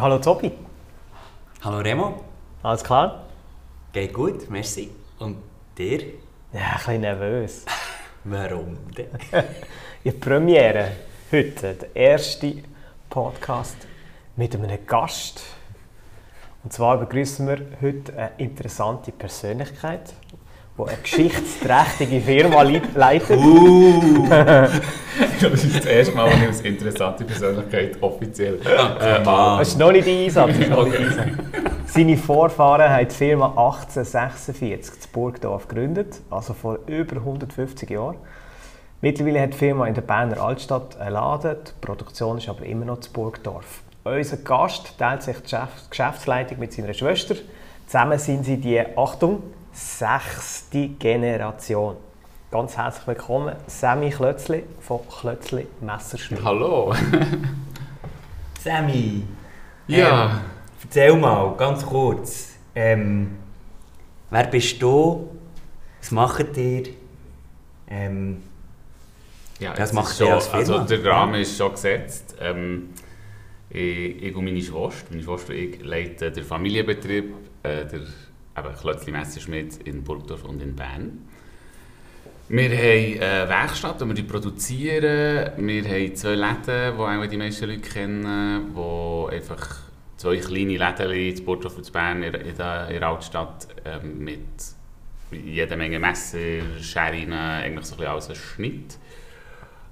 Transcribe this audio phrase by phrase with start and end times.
[0.00, 0.50] Hallo Tobi.
[1.60, 2.24] Hallo Remo.
[2.62, 3.26] Alles klar?
[3.92, 4.90] Geht gut, merci.
[5.18, 5.36] Und
[5.76, 6.00] dir?
[6.54, 7.66] Ja, ein bisschen nervös.
[8.24, 9.10] Warum denn?
[10.02, 10.92] Die Premiere
[11.30, 12.62] heute, der erste
[13.10, 13.76] Podcast
[14.36, 15.42] mit einem Gast.
[16.64, 20.14] Und zwar begrüßen wir heute eine interessante Persönlichkeit,
[20.86, 22.62] die eine geschichtsträchtige Firma
[22.94, 23.38] leitet.
[23.38, 24.26] Uh.
[25.40, 28.54] das ist das erste Mal, wenn ich als interessante Persönlichkeit offiziell.
[28.54, 30.58] Äh, das ist noch nicht der Einsatz.
[30.58, 31.28] Ist noch nicht der Einsatz.
[31.86, 38.16] Seine Vorfahren haben die Firma 1846 in Burgdorf gegründet, also vor über 150 Jahren.
[39.00, 42.84] Mittlerweile hat die Firma in der Berner Altstadt einen Laden, die Produktion ist aber immer
[42.84, 43.82] noch zu Burgdorf.
[44.04, 45.56] Unser Gast teilt sich die
[45.90, 47.34] Geschäftsleitung mit seiner Schwester.
[47.86, 49.42] Zusammen sind sie die, Achtung,
[49.80, 51.96] sechste Generation.
[52.50, 56.44] Ganz herzlich willkommen, Sammy Klötzli von Klötzli Messerschmidt.
[56.44, 56.94] Hallo.
[58.62, 59.22] Sammy.
[59.86, 60.24] Ja.
[60.24, 60.40] Ähm,
[60.82, 62.50] erzähl mal, ganz kurz.
[62.74, 63.36] Ähm,
[64.28, 65.30] wer bist du?
[66.00, 66.88] Was macht ihr?
[67.88, 68.42] Ähm,
[69.60, 70.58] ja, das macht schon, ihr als Firma?
[70.58, 72.36] Also der Rahmen ist schon gesetzt.
[72.38, 72.90] Ähm,
[73.70, 78.00] ich, ich und meine Schwester, meine Schwester und ich leiten den Familienbetrieb, äh, der
[78.64, 81.28] eben Klötzli Messerschmidt in Burgdorf und in Bern.
[82.48, 85.52] Wir haben eine Werkstatt, wo wir die produzieren.
[85.56, 89.76] Wir haben zwei Läden, die auch die meisten Leute kennen, wo einfach
[90.16, 94.40] zwei kleine Läden in Burgdorf und Bern in, der, in der Altstadt ähm, mit
[95.30, 96.38] jeder Menge Messer,
[96.80, 98.98] Scheren, eigentlich so ein bisschen alles Schnitt.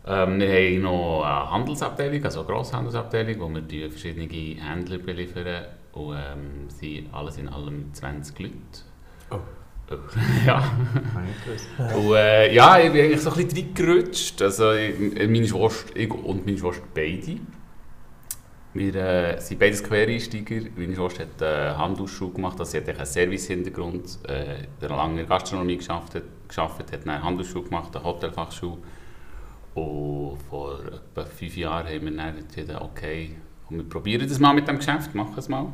[0.07, 5.67] Ähm, wir haben noch eine Handelsabteilung, also eine Grosshandelsabteilung, wo wir die verschiedenen Händler beliefern
[5.99, 8.55] und ähm, sind alles in allem 20 Leute.
[9.31, 9.39] Oh.
[10.45, 10.63] Ja.
[11.97, 14.43] und, äh, ja, ich bin eigentlich so ein bisschen reingerutscht.
[14.43, 17.41] Also, meine Schwester, ich und meine Schwester beide.
[18.75, 20.69] Wir äh, sind beides Quereinsteiger.
[20.77, 24.19] Meine Schwester hat äh, Handelsschule gemacht, also sie hat einen Service-Hintergrund.
[24.29, 28.77] Äh, hat lange in der Gastronomie geschafft, geschafft hat eine Handelsschule gemacht, eine Hotelfachschule.
[29.75, 33.37] Und vor etwa fünf Jahren haben wir dann entschieden, okay,
[33.71, 35.73] wir probieren das mal mit dem Geschäft, machen es mal.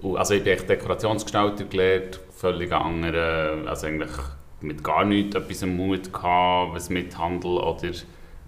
[0.00, 4.12] Und also ich bin Dekorationsgestalter gelernt, völlig andere, also eigentlich
[4.60, 7.90] mit gar nichts etwas am Mut gehabt, was mit Handel oder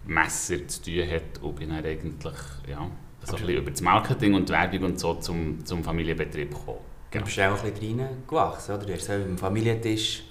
[0.07, 2.35] Messer zu tun hat und bin dann eigentlich
[2.69, 2.89] ja,
[3.25, 6.79] so ein über das Marketing und Werbung und so zum, zum Familienbetrieb gekommen.
[7.11, 8.87] Du bist auch ein bisschen reingewachsen, oder?
[8.87, 10.23] Du hast am Familientisch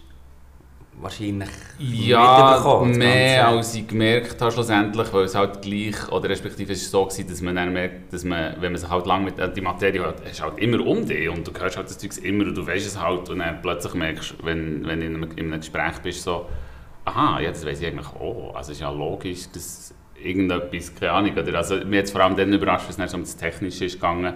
[1.02, 6.92] wahrscheinlich ja, mehr als ich gemerkt habe schlussendlich, weil es halt gleich, oder respektive es
[6.92, 9.62] so gewesen, dass man dann merkt, dass man, wenn man sich halt lange mit die
[9.62, 12.46] Materie hat, es ist halt immer um dich und du hörst halt das Zeug immer
[12.46, 15.46] und du weißt es halt und dann plötzlich merkst, wenn, wenn du in einem, in
[15.52, 16.48] einem Gespräch bist, so,
[17.06, 21.14] aha, ja, das weiß ich eigentlich auch, also es ist ja logisch, dass irgendetwas, keine
[21.14, 23.94] Ahnung, oder, also mir hat vor allem dann überrascht, dass es um das Technische ist
[23.94, 24.34] gegangen,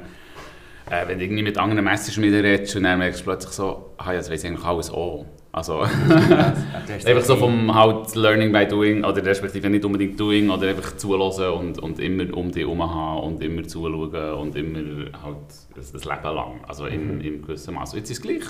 [0.90, 4.13] äh, wenn du irgendwie mit anderen Messerschmieden redest und dann merkst du plötzlich so, aha,
[4.13, 5.25] ja, das weiß ich eigentlich alles auch.
[5.53, 10.97] Also, einfach so vom halt Learning by Doing, oder respektive nicht unbedingt Doing, oder einfach
[10.97, 15.92] zulassen und, und immer um dich herum haben und immer zuschauen und immer halt das,
[15.92, 17.22] das Leben lang, also in, mhm.
[17.22, 17.94] in gewissem Maß.
[17.94, 18.44] Jetzt ist es gleich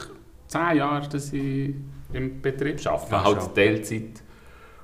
[0.48, 1.76] zehn Jahre, dass ich
[2.14, 3.54] im Betrieb arbeite, ja, halt schon.
[3.54, 4.24] Teilzeit.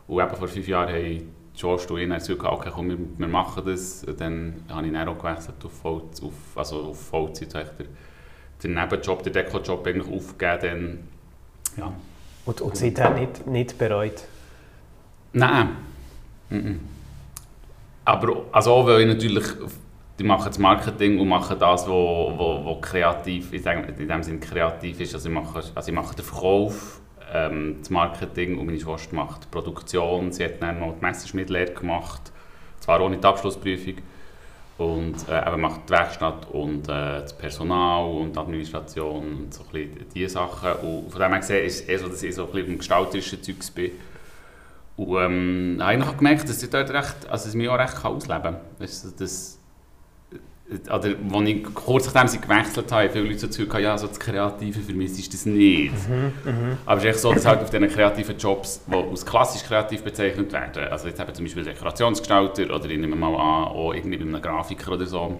[0.07, 3.63] Und eben vor fünf Jahren haben George und ich gesagt, okay, komm, wir, wir machen
[3.65, 4.05] das.
[4.17, 7.87] Dann habe ich dann auch gewechselt auf, Voll, auf, also auf Vollzeit, den,
[8.61, 10.59] den Nebenjob, den Deko-Job eigentlich aufgegeben.
[10.61, 10.99] Dann,
[11.77, 11.93] ja.
[12.49, 14.23] Und, und seitdem nicht, nicht bereut?
[15.33, 15.69] Nein.
[16.49, 16.79] Mhm.
[18.05, 19.45] Aber also auch, weil ich natürlich,
[20.17, 24.23] die machen das Marketing und machen das, was wo, wo, wo kreativ, ich in dem
[24.23, 25.13] Sinne kreativ ist.
[25.13, 27.01] Also ich mache, also ich mache den Verkauf,
[27.31, 30.31] ähm, das Marketing und meine Schwester macht die Produktion.
[30.31, 32.31] Sie hat dann noch die Messerschmittlehre gemacht,
[32.79, 33.97] zwar ohne die Abschlussprüfung.
[34.79, 39.63] Und äh, eben macht die Werkstatt und äh, das Personal und die Administration und so
[39.73, 40.71] ein diese Sachen.
[40.71, 42.77] Und von dem her gesehen ist es eher so, dass ich so ein bisschen im
[42.77, 43.91] gestalterischen Zeugs bin.
[44.95, 48.41] Und ähm, habe ich gemerkt, dass ich dort recht, also es mich auch recht ausleben
[48.41, 48.57] kann.
[48.79, 49.58] Das, das,
[50.71, 51.05] oder als
[51.49, 54.93] ich kurz nachdem sie gewechselt habe, viele Leute so zu ja, so das Kreative für
[54.93, 55.93] mich ist das nicht.
[56.07, 56.77] Mhm, mh.
[56.85, 60.03] Aber es ist echt so, dass halt auf diesen kreativen Jobs, die als klassisch kreativ
[60.03, 64.17] bezeichnet werden, also jetzt eben zum Beispiel Dekorationsgestalter oder ich nehme mal an, auch irgendwie
[64.17, 65.39] bei einem Grafiker oder so,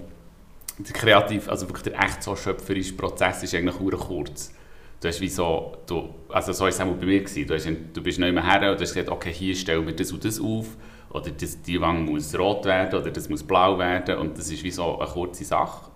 [0.80, 4.54] der kreativ, also wirklich der echt so schöpferische Prozess ist eigentlich nur kurz.
[5.02, 7.46] Du hast wie so, du, also so war es auch bei mir, gewesen.
[7.46, 9.96] du, hast, du bist nicht mehr her und du hast gesagt, okay, hier stellen wir
[9.96, 10.76] das und das auf
[11.12, 14.64] oder das, die Wange muss rot werden oder das muss blau werden und das ist
[14.64, 15.90] wie so eine kurze Sache.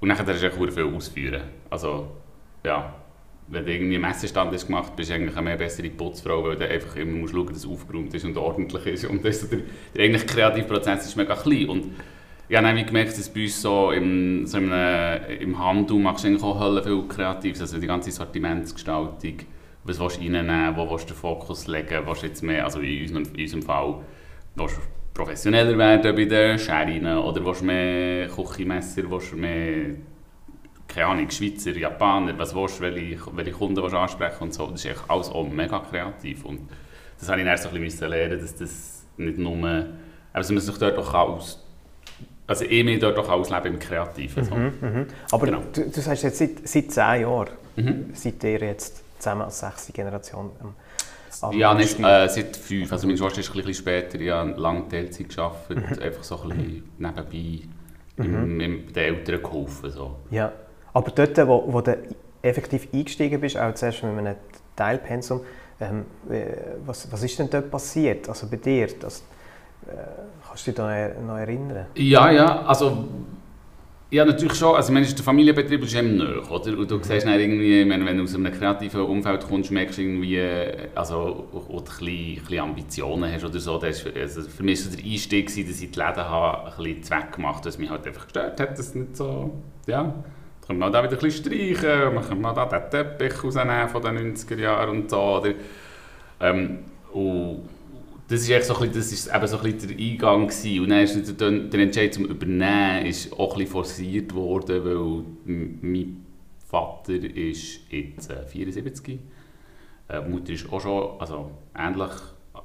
[0.00, 1.42] Und dann kannst du echt viel ausführen.
[1.70, 2.08] Also,
[2.64, 2.94] ja,
[3.48, 6.56] wenn du irgendwie einen Messestand hast gemacht bist du eigentlich eine mehr bessere Putzfrau, weil
[6.56, 9.04] du einfach immer schauen musst, dass es aufgeräumt ist und ordentlich ist.
[9.04, 9.60] Und das, der,
[9.94, 11.68] der eigentliche kreative Prozess ist mega klein.
[11.68, 11.86] Und
[12.48, 14.72] ich habe nämlich gemerkt, dass bei uns so im, so im,
[15.40, 19.38] im Handel machst du eigentlich auch Hölle viel Kreatives, also die ganze Sortimentsgestaltung,
[19.84, 23.02] was willst du reinnehmen, wo willst du den Fokus legen, du jetzt mehr, also in
[23.02, 24.00] unserem, in unserem Fall,
[24.54, 24.80] willst du
[25.14, 29.94] professioneller werden bei den Scheren oder willst du mehr Küchenmesser, willst du mehr,
[30.88, 34.66] keine Ahnung, Schweizer, Japaner, was willst du, welche, welche Kunden willst du ansprechen und so,
[34.66, 36.60] das ist echt alles auch mega kreativ und
[37.18, 39.86] das habe ich dann so ein bisschen lernen, dass das nicht nur,
[40.32, 41.58] also man sich dort auch aus
[42.46, 44.44] also ich mich dort auch ausleben im Kreativen.
[44.44, 44.54] So.
[44.54, 45.06] Mhm, mhm.
[45.30, 45.62] Aber genau.
[45.72, 48.10] du, du sagst jetzt seit, seit zehn Jahren, mhm.
[48.12, 50.74] seid ihr jetzt zusammen als sechste Generation am
[51.52, 52.92] Ja, nicht, äh, seit fünf.
[52.92, 56.02] Also meine Schwester ist ein bisschen später, ich habe lange Teilzeit gearbeitet, mhm.
[56.02, 57.68] einfach so ein bisschen nebenbei
[58.16, 58.60] mhm.
[58.60, 59.90] im, den Eltern geholfen.
[59.90, 60.16] So.
[60.30, 60.52] Ja,
[60.92, 61.96] aber dort, wo, wo du
[62.42, 64.36] effektiv eingestiegen bist, auch zuerst mit einem
[64.76, 65.40] Teilpensum,
[65.80, 66.04] ähm,
[66.86, 68.88] was, was ist denn dort passiert, also bei dir?
[69.00, 69.20] Das,
[69.86, 69.94] äh,
[70.46, 71.86] kannst du dich da noch erinnern?
[71.94, 73.08] Ja, ja, also
[74.12, 74.76] ja, natürlich schon.
[74.76, 76.76] Also, meine, der Familienbetrieb ist eben nahe, oder?
[76.76, 80.38] Und du siehst irgendwie, wenn, wenn du aus einem kreativen Umfeld kommst, merkst du irgendwie,
[80.94, 83.78] also, oder ein bisschen, bisschen Ambitionen hast oder so.
[83.78, 87.02] Das ist, also für mich war der Einstieg, dass ich die Läden habe, ein bisschen
[87.04, 89.50] Zweck gemacht was mich halt einfach gestört hat, dass nicht so,
[89.86, 90.14] ja,
[90.66, 94.02] können wir da wieder ein bisschen streichen, dann können wir da den Teppich rausnehmen von
[94.02, 95.54] den 90er Jahren und so, oder?
[96.38, 96.80] Ähm,
[97.14, 97.62] und
[98.32, 100.82] das ist so ein bisschen, das ist so ein der Eingang gewesen.
[100.82, 105.24] und dann ist der, Entscheid zum Übernehmen ist auch ein forciert worden, weil
[105.82, 106.24] mein
[106.66, 109.18] Vater ist jetzt äh, 74,
[110.08, 112.12] äh, Mutter ist auch schon also ähnlich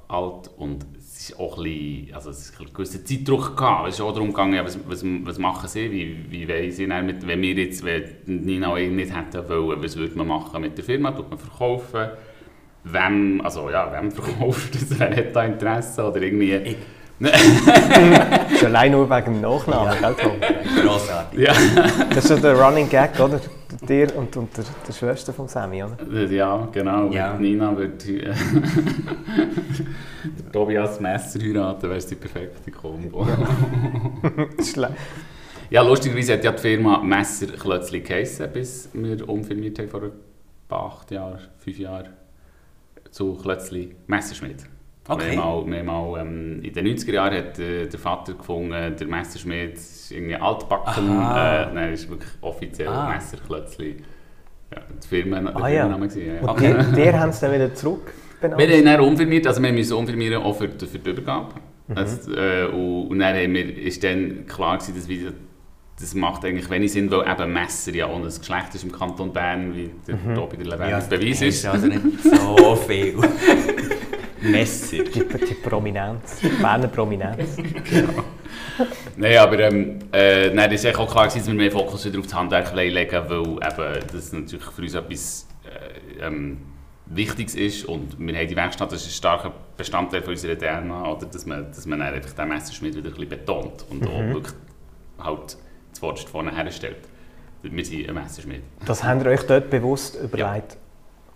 [0.08, 3.88] alt und es ist auch ein bisschen, also es ist ein gewisser Zeitdruck gehabt.
[3.88, 6.86] Es ist auch darum gegangen, ja, was, was, was machen sie, wie, wie wollen sie
[6.86, 10.78] dann mit, wenn wir jetzt, wenn Nina nicht hätten wollen, was würde man machen mit
[10.78, 12.08] der Firma, tut man verkaufen,
[12.92, 16.54] wem, also ja, wem verkauft das, wer hat da Interesse oder irgendwie...
[16.54, 16.76] Ich.
[18.60, 20.12] Schon allein nur wegen dem Nachnamen, ja.
[20.12, 21.40] gell, Grossartig.
[21.40, 21.52] Ja.
[22.10, 23.40] Das ist so der Running Gag, oder?
[23.88, 25.96] Dir und, und der, der Schwester von Sammy, oder?
[26.30, 27.10] Ja, genau.
[27.10, 27.36] Ja.
[27.36, 28.32] Nina wird äh,
[30.52, 33.26] Tobias Messer heiraten, wäre es die perfekte Kombo.
[34.76, 34.90] Ja.
[35.70, 40.02] ja, lustigerweise hat ja die Firma Messer Klötzli geheissen, bis wir umfirmiert haben vor
[40.68, 42.17] acht Jahren, fünf Jahren
[43.10, 44.64] zu Klötzli Messerschmidt.
[45.08, 45.36] Okay.
[45.36, 50.12] Mehrmal, mehrmal, ähm, in den 90er Jahren hat äh, der Vater gefunden, der Messerschmidt ist
[50.12, 51.08] irgendwie altbacken.
[51.08, 53.14] Äh, nein, ist wirklich offiziell ah.
[53.14, 53.96] Messerklötzli.
[54.74, 55.88] Ja, die Firma, der ah, ja.
[55.88, 56.40] Gewesen, ja.
[56.42, 56.74] Und okay.
[56.74, 58.60] der, der haben sie dann wieder zurück benannt?
[58.60, 61.54] Wir haben dann umfirmiert, also wir müssen umfirmieren auch für, für die Übergabe.
[61.86, 61.96] Mhm.
[61.96, 65.32] Also, äh, und, und dann haben wir, ist dann klar gewesen, dass wir
[66.00, 69.32] das macht eigentlich wenig Sinn, weil eben Messer ja ohne das Geschlecht ist im Kanton
[69.32, 70.34] Bern, wie der mhm.
[70.34, 71.66] hier bei der Lebendig ja, Beweis ist.
[71.66, 73.16] also nicht so viel.
[74.40, 75.02] Messer.
[75.02, 77.56] Die, die Prominenz, die Berner Prominenz.
[77.56, 78.24] genau.
[79.16, 82.26] Nein, aber ähm, äh, nein, das ist auch klar, dass wir mehr Fokus wieder auf
[82.26, 86.58] das Handwerk legen weil eben, das natürlich für uns etwas äh, ähm,
[87.06, 91.10] Wichtiges ist und wir haben die Werkstatt, das ist ein starker Bestandteil von unserer DNA,
[91.10, 94.08] oder, dass man, dass man einfach den Messerschmied wieder ein bisschen betont und mhm.
[94.08, 94.54] auch wirklich
[95.18, 95.56] halt
[95.98, 96.96] zuvorderst vorne herstellt.
[97.62, 98.62] Wir sind ein Messerschmied.
[98.86, 100.76] Das habt ihr euch dort bewusst überlegt?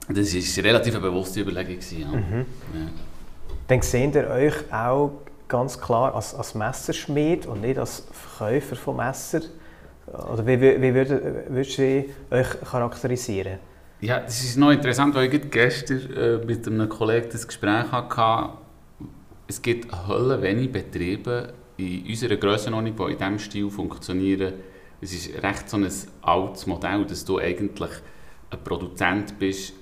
[0.09, 0.14] Ja.
[0.14, 1.79] Das war relativ eine bewusste Überlegung.
[1.91, 2.09] Ja.
[2.09, 2.47] Mhm.
[2.75, 2.88] Ja.
[3.69, 5.12] Dann seht ihr euch auch
[5.49, 9.41] ganz klar als, als Messerschmied und nicht als Verkäufer von Messer?
[10.06, 13.58] Oder wie, wie, wie würdet, würdest du euch charakterisieren?
[14.01, 18.55] Ja, das ist noch interessant, weil ich gestern äh, mit einem Kollegen das Gespräch hatte.
[19.46, 24.55] Es gibt Hölle wenig Betriebe, in unserer Grössenordnung, die in diesem Stil funktionieren,
[25.01, 25.91] es ist recht so ein
[26.22, 27.91] altes Modell, dass du eigentlich
[28.51, 29.74] ein Produzent bist,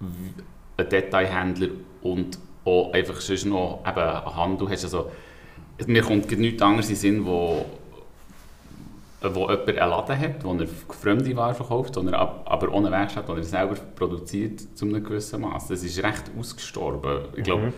[0.00, 1.68] ein Detailhändler
[2.00, 4.84] und auch einfach sonst noch eben einen Handel hast.
[4.84, 5.10] Also,
[5.86, 7.66] mir kommt nichts anderes in den Sinn, wo,
[9.20, 13.32] wo jemand einen Laden hat, wo er fremde Ware verkauft, er aber ohne Werkstatt, die
[13.32, 15.68] er selber produziert, zu einem gewissen Maß.
[15.68, 17.26] Das ist recht ausgestorben.
[17.36, 17.72] Ich glaube, mhm.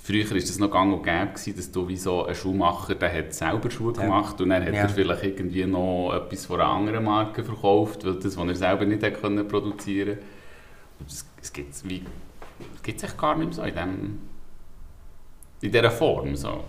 [0.00, 3.34] Früher war es noch gang und gäbe, dass du wie so ein Schuhmacher, der hat
[3.34, 4.02] selber Schuhe ja.
[4.02, 4.82] gemacht und dann hat ja.
[4.82, 8.86] er vielleicht irgendwie noch etwas von einer anderen Marke verkauft, weil das, was er selber
[8.86, 10.18] nicht hat können produzieren
[10.98, 11.14] konnte.
[11.42, 14.18] Es gibt es echt gar nicht mehr so in, dem,
[15.60, 16.34] in dieser Form.
[16.36, 16.64] So.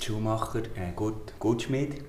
[0.00, 2.02] Schuhmacher, äh, gut, Goldschmied.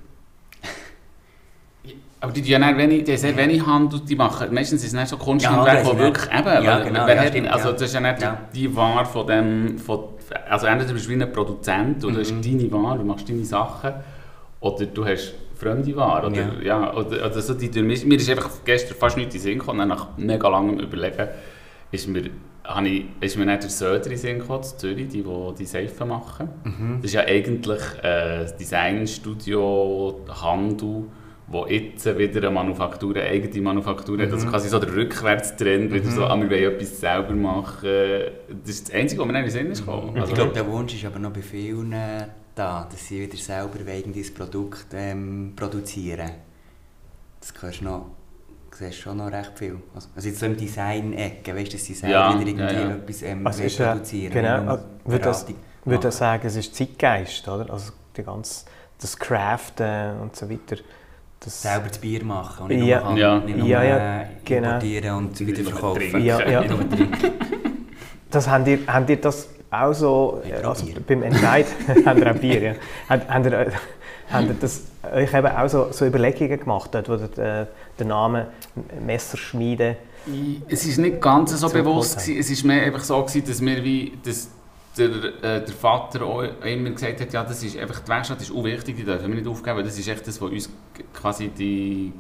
[2.22, 4.94] Aber die, die, ja wenig, die haben sehr wenig Handel, die machen, meistens ist es
[4.94, 8.02] nicht so Kunsthandwerk, ja, wo wirklich eben, ja, genau, ja, stimmt, also das ist ja
[8.02, 10.04] nicht die Ware von dem, von,
[10.50, 12.20] also entweder bist du wie ein Produzent und mhm.
[12.20, 13.94] hast deine Ware, du machst deine Sachen,
[14.60, 16.62] oder du hast fremde Ware, oder, ja.
[16.62, 19.88] ja oder, oder so die, mir ist einfach gestern fast nichts in den Sinn gekommen,
[19.88, 21.28] nach mega langem Überlegen
[21.92, 22.30] ist mir
[22.70, 25.66] habe ich, ist mir nicht der Söder in Sinn gekommen, in Zürich, die, die die
[25.66, 26.50] Seifen machen.
[26.64, 26.98] Mhm.
[27.02, 31.06] Das ist ja eigentlich äh, Designstudio, Handel,
[31.52, 34.32] wo jetzt wieder eine Manufaktur, eine eigene Manufaktur hat.
[34.32, 34.50] Also Mhm.
[34.52, 37.90] quasi so der Rückwärtstrend, wieder so, ah, wir wollen etwas selber machen.
[38.64, 40.16] Das ist das Einzige, was mir in den Sinn ist gekommen.
[40.16, 41.96] Ich Also, glaube, der Wunsch ist aber noch bei vielen
[42.56, 46.30] da, dass sie wieder selber eigenes Produkt ähm, produzieren.
[47.40, 48.06] Das hörst du noch,
[48.72, 49.78] siehst schon noch recht viel.
[49.96, 52.90] Also, also jetzt so im Design-Ecke, weißt du, dass sie selber Ja, wieder irgendwie ja,
[52.90, 52.96] ja.
[52.96, 56.12] etwas ähm, Also ist, produzieren genau, äh, würde das- Ich würde machen.
[56.12, 57.72] sagen, es ist Zeitgeist, oder?
[57.72, 58.66] Also die ganze,
[59.00, 60.76] das Craften und so weiter.
[61.42, 63.10] Das, Selber das Bier machen und nicht Ja.
[63.10, 63.40] nur, Ja.
[63.40, 64.68] nicht nur Ja, ja, genau.
[64.68, 66.24] importieren und wieder verkaufen.
[66.24, 66.64] Ja, ja.
[68.32, 71.66] Das habt, ihr, habt ihr das auch so, Ich also beim Entscheid,
[72.06, 72.74] habt ihr auch Bier, ja.
[73.10, 73.72] Habt, habt, ihr,
[74.32, 77.66] habt ihr das euch eben auch so, so Überlegungen gemacht, dort, wo ihr äh,
[78.00, 78.46] den Namen
[79.04, 79.96] Messerschmiede
[80.68, 82.20] Es ist nicht ganz so bewusst.
[82.20, 82.40] Gewesen.
[82.40, 84.50] Es ist mehr einfach so, gewesen, dass wir wie, dass
[85.00, 85.10] der,
[85.44, 88.96] äh, der Vater auch immer gesagt hat, ja, das ist einfach, die Werkstatt ist unwichtig,
[88.98, 89.84] die dürfen wir nicht aufgeben.
[89.84, 90.70] Das ist echt das, was uns
[91.14, 92.14] quasi die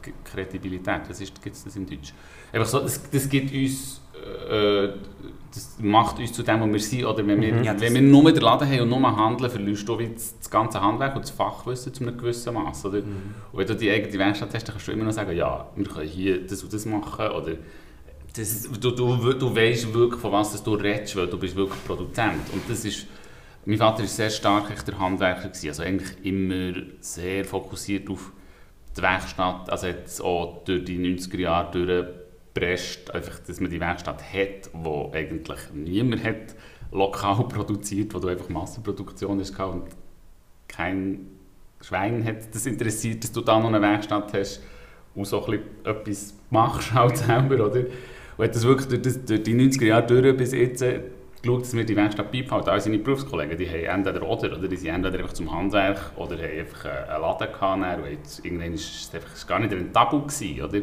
[0.00, 2.12] K- Kredibilität, was ist, gibt es das in Deutsch?
[2.52, 4.00] Einfach so, das, das gibt uns,
[4.50, 4.88] äh,
[5.54, 7.04] das macht uns zu dem, wo wir sind.
[7.04, 7.64] Oder wenn wir, Mhm.
[7.64, 10.80] Ja, wenn wir nur den Laden haben und nur handeln, verlierst du das, das ganze
[10.80, 12.86] Handwerk und das Fachwissen zu einem gewissen Maß.
[12.86, 13.00] Oder?
[13.00, 13.34] Mhm.
[13.52, 15.86] Und wenn du die eigene Werkstatt hast, dann kannst du immer noch sagen, ja, wir
[15.86, 17.26] können hier das und das machen.
[17.28, 17.52] Oder
[18.34, 22.50] Das, du, du, du weißt wirklich, von was du redest, weil du bist wirklich Produzent.
[22.52, 23.06] Und das ist,
[23.66, 25.48] mein Vater war sehr stark der Handwerker.
[25.48, 25.68] Gewesen.
[25.68, 28.32] Also eigentlich immer sehr fokussiert auf
[28.96, 29.68] die Werkstatt.
[29.70, 35.10] Also es auch durch die 90er Jahre durchgepresst, einfach, dass man die Werkstatt hat, wo
[35.12, 36.54] eigentlich niemand hat
[36.90, 39.84] lokal produziert, wo du einfach Massenproduktion hast und
[40.68, 41.26] kein
[41.80, 44.62] Schwein hat das interessiert, dass du da noch eine Werkstatt hast
[45.14, 47.84] und so ein bisschen etwas machst halt selber, oder?
[48.36, 51.00] Und hat das wirklich durch, das, durch die 90er Jahre durch bis jetzt äh,
[51.42, 52.68] geschaut, dass wir die Werkstatt beibehalten.
[52.70, 56.36] All seine Berufskollegen, die haben entweder oder, oder die sind entweder einfach zum Handwerk oder
[56.36, 60.62] haben einfach einen Laden gehabt und irgendwann ist es einfach gar nicht ein Tabu gewesen,
[60.62, 60.78] oder?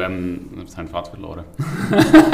[0.00, 1.44] Ähm, das haben wir Vater verloren.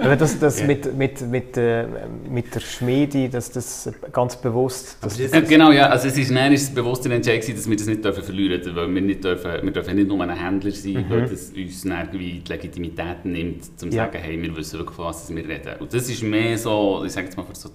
[0.00, 0.66] Aber das, das Ja.
[0.66, 1.86] mit, mit, mit, äh,
[2.28, 4.98] mit der Schmiede, dass das ganz bewusst.
[5.00, 5.88] Das, das- Ja, genau, ja.
[5.88, 8.76] Also es ist, nein, ist bewusst ein Entscheid dass wir das nicht dürfen verlieren dürfen,
[8.76, 11.10] weil wir nicht dürfen, wir dürfen nicht nur ein Händler sein, Mhm.
[11.10, 14.04] weil das uns irgendwie die Legitimität nimmt, um zu Ja.
[14.04, 15.74] sagen, hey, wir wissen wirklich, von was wir reden.
[15.80, 17.70] Und das ist mehr so, ich sage jetzt mal, für so,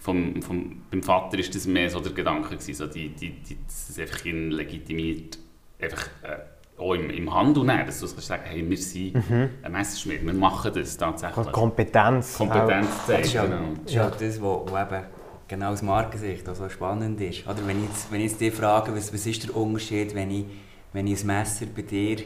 [0.00, 3.56] vom, vom, beim Vater ist das mehr so der Gedanke gewesen, so die, die, die,
[3.66, 5.38] dass es einfach legitimiert,
[5.80, 6.38] einfach äh,
[6.78, 9.50] auch im, im Handel nehmen, dass du kannst sagen, hey, wir sind Mhm.
[9.62, 11.52] ein Messerschmied, wir machen das tatsächlich.
[11.52, 12.36] Kompetenz.
[12.38, 13.72] Kompetenz Das ist ja, zeigen, genau.
[13.82, 15.02] das, ist ja das wo, wo eben
[15.48, 17.46] genau aus Markensicht so spannend ist.
[17.46, 20.30] Oder wenn ich jetzt, wenn ich jetzt dich frage, was, was ist der Unterschied, wenn
[20.30, 20.44] ich,
[20.92, 22.18] wenn ich ein Messer bei dir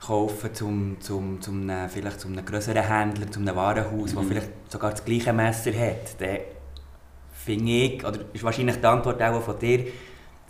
[0.00, 4.28] kaufe, zum, zum, zum einem, vielleicht zum einem größeren Händler, zum einem Warenhaus, das Mhm.
[4.28, 6.38] vielleicht sogar das gleiche Messer hat, dann
[7.32, 9.84] finde ich, oder ist wahrscheinlich die Antwort auch von dir,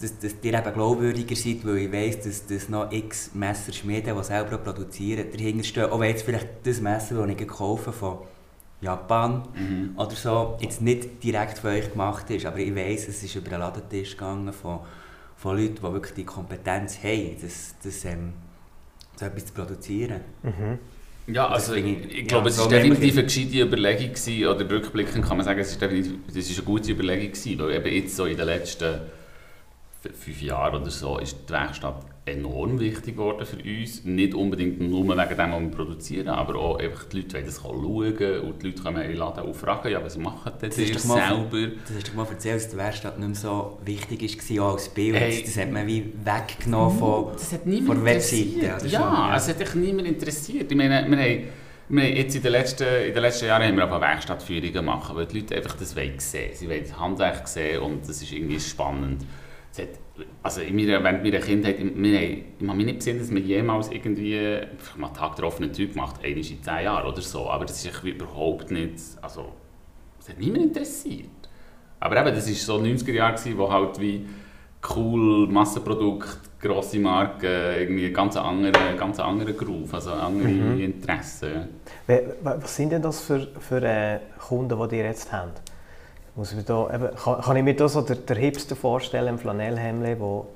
[0.03, 4.25] dass, dass ihr eben glaubwürdiger seid, weil ich weiss, dass, dass noch x Messerschmiede, die
[4.25, 5.85] selber produzieren, dahinter stehen.
[5.85, 8.19] Auch wenn jetzt vielleicht das Messer, das ich gekauft habe von
[8.81, 9.91] Japan Mhm.
[9.97, 13.51] oder so, jetzt nicht direkt für euch gemacht ist, aber ich weiss, es ist über
[13.51, 14.81] den Ladentisch gegangen von,
[15.37, 18.33] von Leuten, die wirklich die Kompetenz haben, das, das, ähm,
[19.17, 20.21] so etwas zu produzieren.
[20.43, 20.79] Mhm.
[21.33, 24.09] Ja, also ich, ich- ich glaube, ja, es so war nämlich- definitiv eine gescheite Überlegung
[24.15, 27.95] gewesen, oder rückblickend kann man sagen, es definitiv, ist eine gute Überlegung gewesen, weil eben
[27.95, 29.01] jetzt so in den letzten
[30.11, 34.05] fünf Jahren oder so ist die Werkstatt enorm wichtig geworden für uns.
[34.05, 37.61] Nicht unbedingt nur wegen dem, was wir produzieren, aber auch einfach die Leute wollen das
[37.61, 40.79] schauen und die Leute kommen in den Laden und fragen, ja, was machen denn Das
[40.79, 41.75] ihr doch mal- selber?
[41.87, 45.17] Das hast du mal erzählt, dass die Werkstatt nicht mehr so wichtig war, als Bild.
[45.17, 45.43] Hey.
[45.45, 47.27] Das hat man wie weggenommen von...
[47.33, 49.37] Das hat Von der Webseite Ja, ja.
[49.37, 50.71] es hat dich niemand interessiert.
[50.71, 51.45] Ich meine, wir haben,
[51.89, 55.27] wir jetzt in den, letzten, in den letzten Jahren haben wir auch Werkstattführungen gemacht, weil
[55.27, 56.51] die Leute einfach das wollen sehen.
[56.55, 59.25] Sie wollen das Handwerk sehen und das ist irgendwie spannend.
[59.79, 59.89] Hat,
[60.43, 61.87] also in meiner, während meiner Kindheit, wir
[62.19, 64.61] haben, ich habe mich nicht gesehen, dass wir jemals irgendwie
[64.97, 68.05] mal Tag der offenen Tür gemacht einmal in zehn Jahren oder so, aber das ist
[68.05, 69.53] überhaupt nicht, also
[70.21, 71.29] es hat niemand interessiert.
[72.01, 74.27] Aber eben, das war so 90er Jahre, wo halt wie
[74.95, 80.81] cool, Massenprodukt, grosse Marken, irgendwie ein ganz anderer, ganz anderer Groove, also andere Mhm.
[80.81, 81.69] Interessen.
[82.43, 85.61] Was sind denn das für, für äh, Kunden, die ihr jetzt habt?
[86.35, 89.39] Muss ich da, eben, kann, kann ich mir da so der, der Hipster vorstellen, im
[89.39, 90.47] Flanellhemd, wo...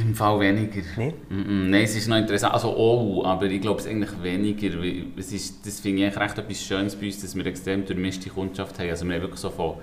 [0.00, 0.80] Im Fall weniger.
[0.96, 2.52] Mm -mm, Nein, es ist noch interessant.
[2.52, 4.70] Also auch, aber ich glaube es eigentlich weniger.
[5.16, 8.28] Es ist, das finde ich eigentlich recht etwas Schönes bei uns, dass wir extrem durchmischte
[8.30, 8.90] Kundschaft haben.
[8.90, 9.74] Also wir haben wirklich so von,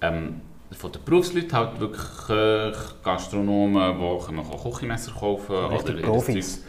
[0.00, 0.40] ähm,
[0.72, 6.64] von den Berufsleuten halt wirklich Köche, Gastronomen, die können auch Küchenmesser kaufen Richtig oder Profis.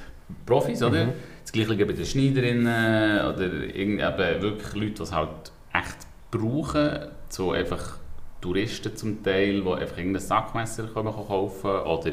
[0.46, 1.06] Profis, oder?
[1.06, 1.14] Mhm.
[1.42, 3.98] Das gleiche bei den Schneiderinnen oder eben
[4.42, 5.98] wirklich Leute, die es halt echt
[6.30, 7.98] brauchen, so einfach
[8.42, 12.12] Touristen zum Teil, die einfach irgendein Sackmesser kaufen können oder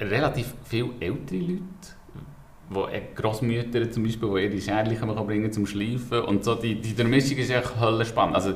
[0.00, 1.62] relativ viele ältere Leute,
[2.70, 7.38] wo Grossmütter zum Beispiel, die ihre Scherchen bringen zum Schleifen und so, die, die Durchmischung
[7.38, 8.36] ist echt höllisch spannend.
[8.36, 8.54] Also,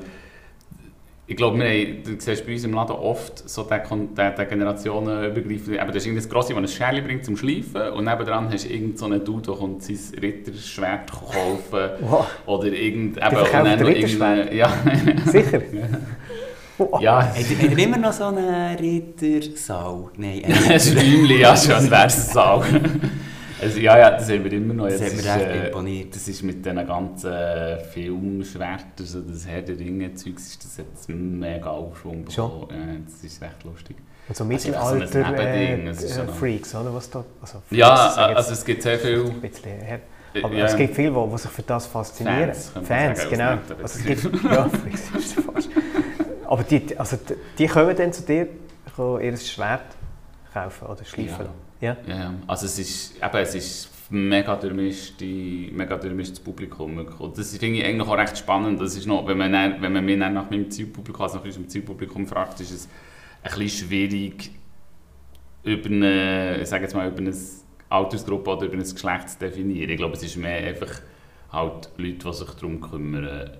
[1.33, 3.81] ich glaube, wir haben, du siehst bei uns im Laden oft so den,
[4.15, 8.05] den, den Generationenübergreifenden, aber das ist irgendein Grossi, der ein Scherli bringt zum Schleifen und
[8.05, 12.27] nebenan hast du irgendeinen so einen Dude, der kommt sein Ritterschwert kaufen wow.
[12.45, 14.53] oder irgend, eben, und Ritterschwert?
[14.53, 14.71] Ja.
[15.25, 15.63] Sicher?
[17.01, 17.33] Ja.
[17.37, 20.11] Ihr, habt ihr immer noch so einen Rittersaal?
[20.17, 20.43] Nein.
[20.45, 22.65] Ein Räumchen, ja schon, wäre es ein Saal.
[23.63, 24.89] Also, ja, ja, das haben wir immer noch.
[24.89, 26.07] Das mir echt äh.
[26.11, 31.71] Das ist mit diesen ganzen äh, Filmschwertern, also das Herr der Ringe-Zeug, das hat mega
[31.71, 32.69] Aufschwung bekommen.
[32.71, 33.97] Ja, das ist recht lustig.
[34.29, 36.95] Und so Mittelalter-Freaks, äh, oder?
[36.95, 39.25] Was da, also ja, also es gibt sehr viel...
[40.43, 40.65] Aber ja.
[40.65, 42.55] es gibt viele, die, die sich für das faszinieren.
[42.55, 43.59] Fans, Fans sagen, genau.
[43.83, 45.69] Also es gibt, ja, ist fast.
[46.47, 47.19] Aber die, also
[47.59, 48.47] die kommen dann zu dir,
[49.21, 49.97] ihr Schwert
[50.53, 51.47] kaufen oder schleifen.
[51.47, 51.72] Ja.
[51.83, 51.97] Ja.
[52.07, 52.35] ja.
[52.47, 56.97] Also es ist, eben, es ist mega durchmischt, mega durchmischtes Publikum.
[56.99, 58.81] Und das finde ich eigentlich auch recht spannend.
[58.81, 61.69] Das ist noch, wenn man, dann, wenn man mich nach meinem Zielpublikum, also nach unserem
[61.69, 62.89] Zielpublikum fragt, ist es
[63.43, 64.53] ein bisschen schwierig,
[65.65, 67.35] über eine, ich sage jetzt mal, über eine
[67.89, 69.91] Altersgruppe oder über ein Geschlecht zu definieren.
[69.91, 71.01] Ich glaube, es ist mehr einfach
[71.51, 73.51] halt Leute, die sich darum kümmern,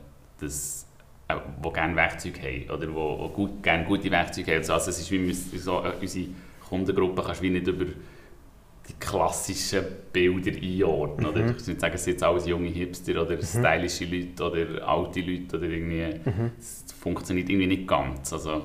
[0.41, 0.87] dass
[1.27, 4.71] äh, die gerne Werkzeuge haben oder die, die gut, gerne gute Werkzeuge haben.
[4.71, 6.29] Also es ist wie so, äh, unsere
[6.69, 7.85] Kundengruppe kannst du wie nicht über
[8.89, 11.27] die klassischen Bilder einordnen.
[11.27, 11.33] Mhm.
[11.33, 11.57] Oder?
[11.57, 13.43] Ich würde sagen, es sind jetzt alles junge Hipster oder mhm.
[13.43, 15.57] stylische Leute oder alte Leute.
[15.57, 16.51] Oder irgendwie, mhm.
[16.57, 18.33] Das funktioniert irgendwie nicht ganz.
[18.33, 18.65] Also,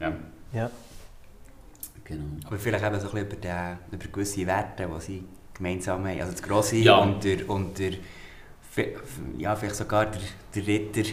[0.00, 0.12] ja.
[0.52, 0.70] ja.
[2.04, 2.24] Genau.
[2.46, 6.20] Aber vielleicht eben so ein bisschen über, den, über gewisse Werte, die sie gemeinsam haben.
[6.20, 6.96] Also das Grosse ja.
[6.98, 7.92] und der, und der
[9.38, 10.20] ja, vielleicht sogar der,
[10.54, 11.10] der Ritter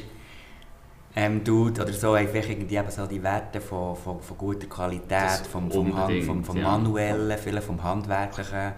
[1.16, 5.46] ähm, tut oder so, einfach irgendwie eben so die Werte von, von, von guter Qualität,
[5.52, 6.64] vom, vom, Hand, vom, vom ja.
[6.64, 8.74] Manuellen, vielleicht vom Handwerklichen.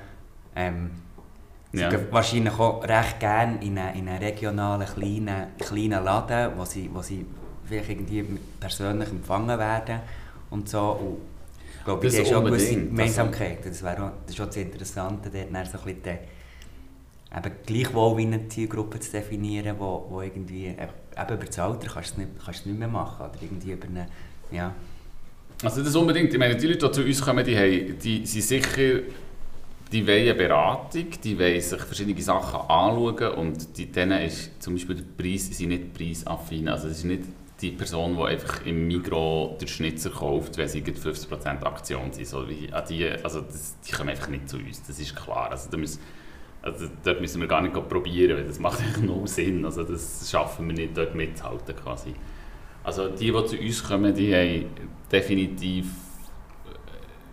[0.56, 0.92] Ähm,
[1.74, 1.90] ja.
[2.12, 7.02] Wahrscheinlich auch recht gerne in einen, in einen regionalen, kleinen, kleinen Laden, wo sie, wo
[7.02, 7.26] sie
[7.66, 8.26] vielleicht irgendwie
[8.60, 10.00] persönlich empfangen werden
[10.50, 10.92] und so.
[10.92, 11.18] Und
[11.78, 13.66] ich glaube, das ist auch eine gewisse Gemeinsamkeit.
[13.66, 16.18] Das, wäre das ist auch das Interessante, dort so ein bisschen
[17.34, 20.76] eben gleichwohl wie eine Zielgruppe zu definieren, wo, wo irgendwie
[21.18, 24.08] eben über das Alter kannst du es nicht, nicht mehr machen oder irgendwie über eine,
[24.52, 24.74] ja.
[25.64, 26.34] Also das unbedingt.
[26.34, 29.02] Ich meine, die Leute, die zu uns kommen, die, haben, die sind sicher,
[29.92, 34.96] die wollen Beratung, die wollen sich verschiedene Sachen anschauen und die, denen ist zum Beispiel
[34.96, 36.68] der Preis, sind nicht preisaffin.
[36.68, 37.24] Also es ist nicht
[37.62, 42.28] die Person, die einfach im Migro den Schnitzer kauft, wenn sie 50% Aktion sind.
[42.28, 45.52] So wie, die, also das, die kommen einfach nicht zu uns, das ist klar.
[45.52, 46.00] Also da müssen,
[46.62, 49.66] also dort müssen wir gar nicht probieren, weil das macht eigentlich null Sinn.
[49.66, 52.14] Also das schaffen wir nicht, dort mitzuhalten quasi.
[52.84, 54.66] Also die, die zu uns kommen, die haben
[55.12, 55.88] definitiv,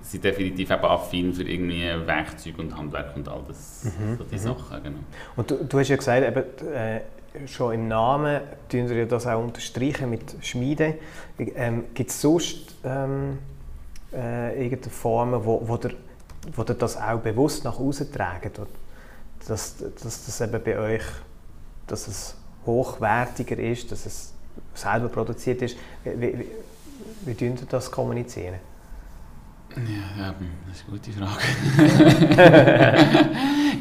[0.03, 4.19] sind definitiv eben affin für irgendwie Werkzeug und Handwerk und all das, mhm.
[4.19, 4.39] so die mhm.
[4.39, 4.83] Sachen.
[4.83, 4.99] Genau.
[5.37, 7.01] Und du, du hast ja gesagt, eben, äh,
[7.47, 10.95] schon im Namen tun wir das auch unterstreichen mit Schmiede.
[11.39, 13.39] Ähm, Gibt es sonst ähm,
[14.13, 15.93] äh, irgendeine Form, wo, wo, der,
[16.55, 18.59] wo der das auch bewusst nach außen trägt?
[19.47, 21.03] Dass, dass das eben bei euch
[21.89, 24.33] dass es hochwertiger ist, dass es
[24.75, 25.77] selber produziert ist.
[26.05, 26.47] Wie, wie,
[27.25, 28.57] wie tun Sie das kommunizieren?
[29.77, 30.35] Ja,
[30.67, 31.43] das ist eine gute Frage.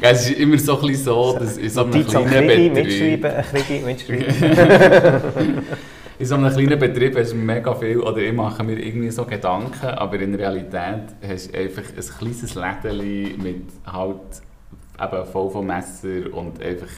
[0.02, 3.22] es ist immer so ein bisschen so, dass in so einem kleinen Betrieb...
[3.22, 4.26] Mitschreiben, mitschreiben.
[6.18, 9.24] in so einem kleinen Betrieb hast du mega viel, oder ich mache mir irgendwie so
[9.24, 14.42] Gedanken, aber in Realität hast du einfach ein kleines Läden mit halt
[15.00, 16.88] eben voll vom Messer und einfach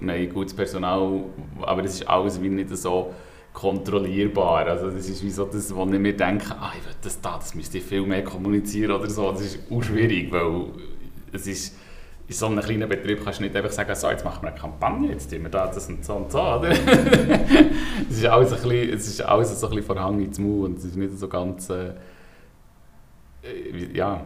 [0.00, 1.24] ein gutes Personal,
[1.62, 3.12] aber das ist alles wie nicht so
[3.52, 4.66] kontrollierbar.
[4.66, 7.36] Also das ist wie so das, wo ich mir denke, ah, ich will das da,
[7.36, 9.30] das müsste ich viel mehr kommunizieren oder so.
[9.32, 10.66] Das ist auch schwierig, weil
[11.32, 11.76] es ist
[12.28, 14.58] in so einem kleinen Betrieb kannst du nicht einfach sagen, so, jetzt machen wir eine
[14.58, 16.70] Kampagne, jetzt tun wir da das und so und so, oder?
[18.08, 20.66] es ist alles ein bisschen, es ist alles so ein bisschen von Hang ins Maul
[20.66, 21.94] und es ist nicht so ganz, äh,
[23.92, 24.24] ja,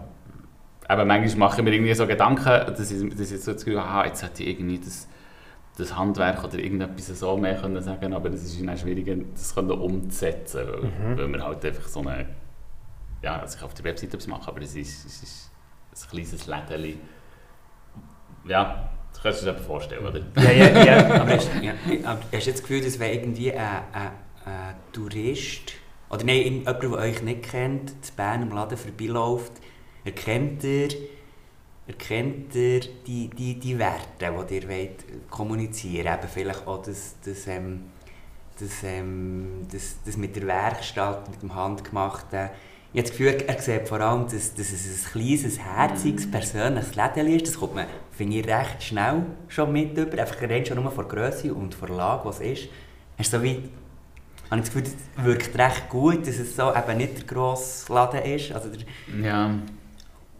[0.88, 3.82] aber manchmal mache ich mir irgendwie so Gedanken, dass ich, dass ich so das Gefühl
[3.82, 5.08] habe, jetzt hätte ich irgendwie das,
[5.76, 9.70] das Handwerk oder irgendetwas so mehr können sagen aber es ist dann schwierig, das können
[9.70, 11.18] umzusetzen, weil, mhm.
[11.18, 12.26] weil wir halt einfach so eine,
[13.22, 15.50] ja, also ich auf der Webseite etwas machen, aber es ist, es ist
[15.92, 17.00] ein kleines Lädchen.
[18.46, 20.20] Ja, das kannst du dir vorstellen, oder?
[20.36, 21.14] Ja, ja, ja.
[21.20, 21.72] aber hast, ja,
[22.04, 24.10] hast du jetzt das Gefühl, dass wenn irgendwie ein, ein,
[24.44, 25.72] ein Tourist,
[26.10, 29.52] oder nein, jemand, der euch nicht kennt, zu Bern im Laden vorbeiläuft,
[30.04, 30.88] erkennt er
[31.86, 36.18] erkennt ihr die, die, die Werte, die ihr wollt kommunizieren wollt?
[36.20, 37.84] Eben vielleicht auch das, das, ähm,
[38.58, 42.50] das, ähm, das, das mit der Werkstatt, mit dem Handgemachten.
[42.92, 46.94] Ich habe das Gefühl, er sieht vor allem, dass, dass es ein kleines, herziges, persönliches
[46.94, 47.48] Läden ist.
[47.48, 50.18] Das kommt man, finde ich, recht schnell schon mit über.
[50.18, 52.68] Einfach rein schon nur von Größe und von Lage, was es ist.
[53.18, 53.68] Ist so wie,
[54.48, 57.92] habe ich das Gefühl, es wirkt recht gut, dass es so eben nicht der grosse
[57.92, 58.52] Laden ist.
[58.52, 59.50] Also der, Ja,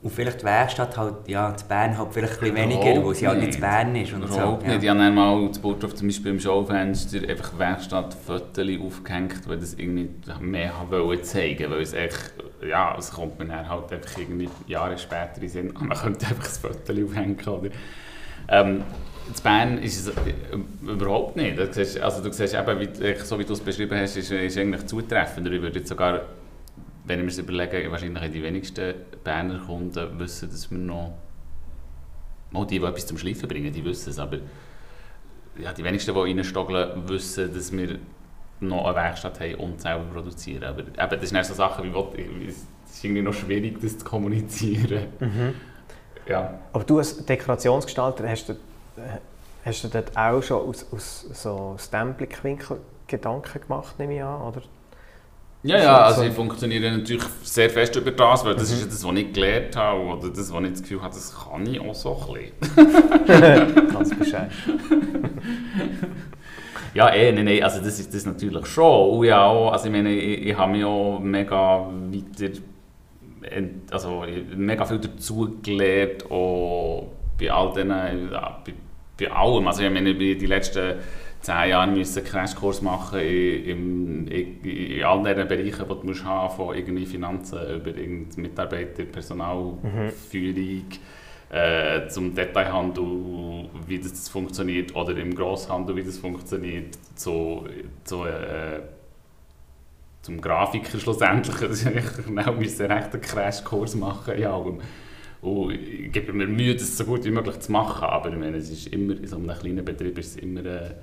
[0.04, 3.26] und vielleicht die Werkstatt halt, ja, in Bern halt vielleicht ein bisschen weniger, weil sie
[3.26, 4.12] halt nicht in Bern ist.
[4.12, 4.34] Und so.
[4.34, 4.68] Überhaupt Ja.
[4.74, 4.82] nicht.
[4.82, 9.72] Ich habe dann mal in Burgdorf zum Beispiel im Schaufenster einfach Werkstatt-Fotos aufgehängt, weil das
[9.72, 12.34] irgendwie mehr wollte zeigen weil es echt,
[12.68, 16.44] ja, es kommt mir dann halt einfach irgendwie Jahre später in Sinn, man könnte einfach
[16.44, 17.70] ein Foto aufhängen, oder?
[18.48, 18.82] Ähm,
[19.26, 20.32] in Bern ist es äh,
[20.82, 21.58] überhaupt nicht.
[21.58, 24.58] Du siehst, also du siehst eben, wie, so wie du es beschrieben hast, ist, ist
[24.58, 25.50] eigentlich zutreffender.
[25.50, 26.20] Ich würde jetzt sogar,
[27.04, 31.14] wenn ich mir das überlege, wahrscheinlich die wenigsten Berner Kunden wissen, dass wir noch
[32.54, 34.38] Mal die, die etwas zum Schleifen bringen, die wissen es, aber
[35.58, 37.98] ja, die wenigsten, die reinstogeln, wissen, dass wir
[38.60, 40.62] noch eine Werkstatt haben und selber produzieren.
[40.62, 44.04] Aber eben, das sind dann so Sachen, wie, es ist irgendwie noch schwierig, das zu
[44.04, 45.08] kommunizieren.
[46.28, 46.60] Ja.
[46.72, 49.18] Aber du als Dekorationsgestalter, hast du, äh,
[49.64, 54.22] hast du dort auch schon aus, aus so aus dem Blickwinkel Gedanken gemacht, nehme ich
[54.22, 54.62] an, oder?
[55.64, 58.86] Ja, ja, also so- ich funktioniere natürlich sehr fest über das, weil das ist ja
[58.86, 61.80] das, was ich gelernt habe oder das, was ich das Gefühl habe, das kann ich
[61.80, 62.34] auch so ein
[62.70, 63.86] bisschen.
[63.92, 64.50] Ganz bescheiden.
[66.94, 69.18] Ja, eh, nein, nein, also das ist das natürlich schon.
[69.18, 72.52] Und ja, auch, also ich meine, ich, ich habe mich auch mega weiter,
[73.90, 74.24] also
[74.56, 77.88] mega viel dazu gelernt, auch bei all diesen,
[78.32, 78.72] ja, bei,
[79.18, 79.66] bei allem.
[79.66, 80.94] Also ich meine, bin die letzten
[81.44, 86.24] zehn Jahre müssen einen Crashkurs machen in, in, in, all diesen Bereichen, die du musst
[86.24, 90.86] haben, von irgendwie Finanzen über irgendwie Mitarbeiter, Personalführung,
[91.50, 97.66] äh, zum Detailhandel, wie das funktioniert, oder im Grosshandel, wie das funktioniert, zu,
[98.04, 98.80] zu, äh,
[100.22, 101.56] zum Grafiker schlussendlich.
[101.60, 104.80] Das ist eigentlich genau, recht einen Crashkurs machen in allem.
[105.42, 108.56] Und ich gebe mir Mühe, das so gut wie möglich zu machen, aber ich meine,
[108.56, 110.94] es ist immer, in so einem kleinen Betrieb ist es immer, äh,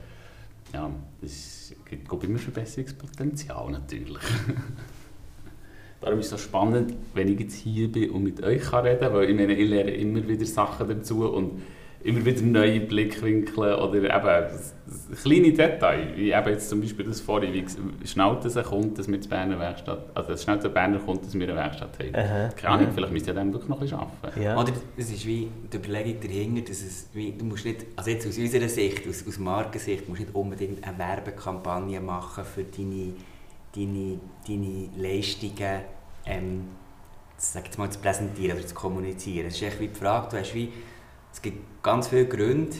[0.73, 4.23] ja, es gibt immer Verbesserungspotenzial natürlich.
[6.01, 9.13] Darum ist es so spannend, wenn ich jetzt hier bin und mit euch reden kann,
[9.13, 11.61] weil ich meine, ich lerne immer wieder Sachen dazu und
[12.03, 14.59] immer wieder neue Blickwinkel oder eben
[15.21, 19.19] kleine Details, wie eben jetzt zum Beispiel das vorhin, wie schnell das kommt, dass wir
[19.21, 22.15] zur Berner Werkstatt, also dass schnell der Berner kommt, dass wir eine Werkstatt haben.
[22.15, 22.49] Aha.
[22.55, 24.41] Keine Ahnung, vielleicht müsst ihr dem wirklich noch ein bisschen arbeiten.
[24.41, 24.59] Ja.
[24.59, 28.27] Oder es ist wie die Überlegung dahinter, dass es wie, du musst nicht, also jetzt
[28.27, 33.13] aus unserer Sicht, aus, aus Markensicht, musst du nicht unbedingt eine Werbekampagne machen für deine,
[33.75, 35.81] deine, deine Leistungen,
[36.25, 36.63] ähm,
[37.37, 39.47] sag jetzt mal, zu präsentieren oder zu kommunizieren.
[39.47, 40.71] Es ist echt wie die Frage, du hast wie,
[41.31, 42.77] es gibt ganz viele Gründe,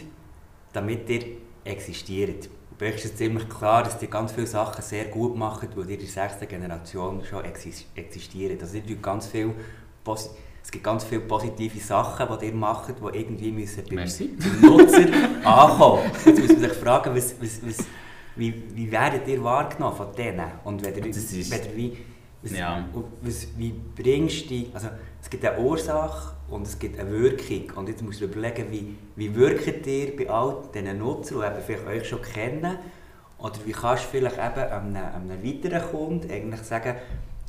[0.74, 1.24] damit ihr
[1.64, 2.50] existiert.
[2.78, 5.90] Bei euch ist es ziemlich klar, dass ihr ganz viele Sachen sehr gut macht, weil
[5.90, 8.62] ihr in der sechsten Generation schon exis- existiert.
[8.62, 9.54] Also ihr ganz viel
[10.64, 15.08] es gibt ganz viele positive Sachen, die ihr macht, die irgendwie müssen beim, beim Nutzer
[15.44, 16.04] ankommen.
[16.26, 17.86] Jetzt muss man sich fragen, was, was, was,
[18.36, 20.46] wie, wie werdet ihr wahrgenommen von denen?
[20.64, 21.98] Und wenn ihr, wenn ihr wie,
[22.44, 22.86] was, Ja.
[23.22, 24.88] was, wie bringst du, also
[25.22, 28.96] es gibt eine Ursache und es gibt eine Wirkung und jetzt musst du überlegen, wie,
[29.16, 32.78] wie wirkt ihr bei all diesen Nutzern, die eben vielleicht euch schon kennen
[33.38, 36.96] oder wie kannst du vielleicht eben einem, einem weiteren Kunden eigentlich sagen,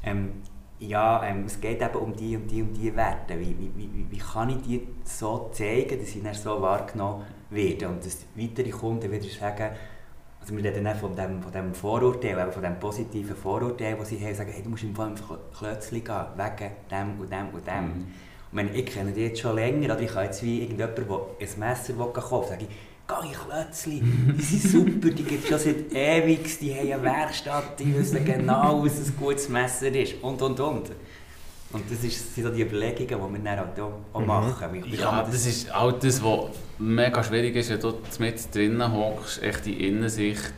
[0.04, 0.32] ähm,
[0.78, 3.38] ja, ähm, es geht eben um die und die und die Werte.
[3.38, 7.88] Wie, wie, wie, wie kann ich die so zeigen, dass ich dann so wahrgenommen werde
[7.88, 9.70] und dass weitere Kunden wieder sagen,
[10.42, 14.18] also wir reden von dem, von dem Vorurteil, eben von dem positiven Vorurteil, das sie
[14.18, 15.14] haben, sagen, hey, du musst im Fall
[15.56, 17.84] Klötzli gehen, wegen dem und dem und dem.
[17.84, 18.06] Mhm.
[18.50, 21.48] Und wenn ich kenne die jetzt schon länger, oder ich kann jetzt wie irgendjemand, der
[21.48, 22.76] ein Messer kaufen sage ich,
[23.06, 24.02] geh in Klötzli,
[24.36, 28.24] die sind super, die gibt es schon seit ewig, die haben eine Werkstatt, die wissen
[28.24, 30.90] genau, was ein gutes Messer ist und und und.
[31.72, 34.66] Und das ist, sind so die Überlegungen, die wir dann halt auch, auch machen.
[34.84, 38.92] Wie, Ja, man das ist auch das, was mega schwierig ist, wenn du mit drinnen
[38.92, 40.52] hockst, echt die Innensicht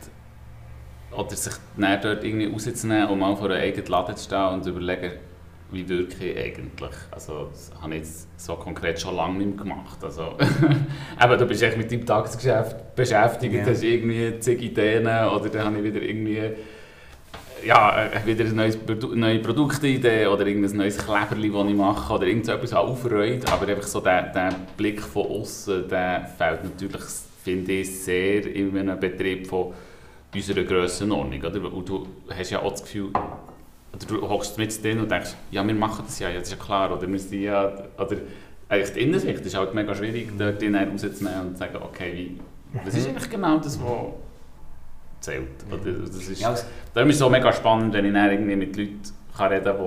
[1.11, 4.63] oder sich dann dort irgendwie rauszunehmen und mal vor einem eigenen Laden zu stehen und
[4.63, 5.13] zu überlegen,
[5.71, 6.95] wie wirke ich eigentlich.
[7.11, 10.03] Also das habe ich jetzt so konkret schon lange nicht mehr gemacht.
[10.03, 10.35] Also,
[11.23, 13.65] eben, du bist echt mit deinem Tagesgeschäft beschäftigt, Ja.
[13.65, 16.41] hast irgendwie zig Ideen oder dann habe ich wieder irgendwie
[17.65, 18.77] ja, äh, wieder eine neues
[19.13, 23.99] neue Produktidee oder irgendein neues Kleberli, das ich mache oder irgendetwas aufreut, aber einfach so
[23.99, 27.01] der, der Blick von außen, der fehlt natürlich,
[27.43, 29.73] finde ich, sehr in einem Betrieb von
[30.33, 31.73] unserer Grössenordnung, oder?
[31.73, 35.65] Und du hast ja auch das Gefühl, oder du hockst mit drin und denkst, ja,
[35.65, 38.17] wir machen das ja, ja, das ist ja klar, oder wir sind ja, oder
[38.67, 42.39] eigentlich die Innensicht ist halt mega schwierig, dort rauszunehmen und zu sagen, okay, wie,
[42.83, 44.24] was ist eigentlich genau das, was
[45.25, 45.65] zählt?
[45.71, 48.55] Oder das ist, Ja, also- darum ist es so mega spannend, wenn ich dann irgendwie
[48.55, 49.01] mit Leuten
[49.35, 49.81] kann reden kann, die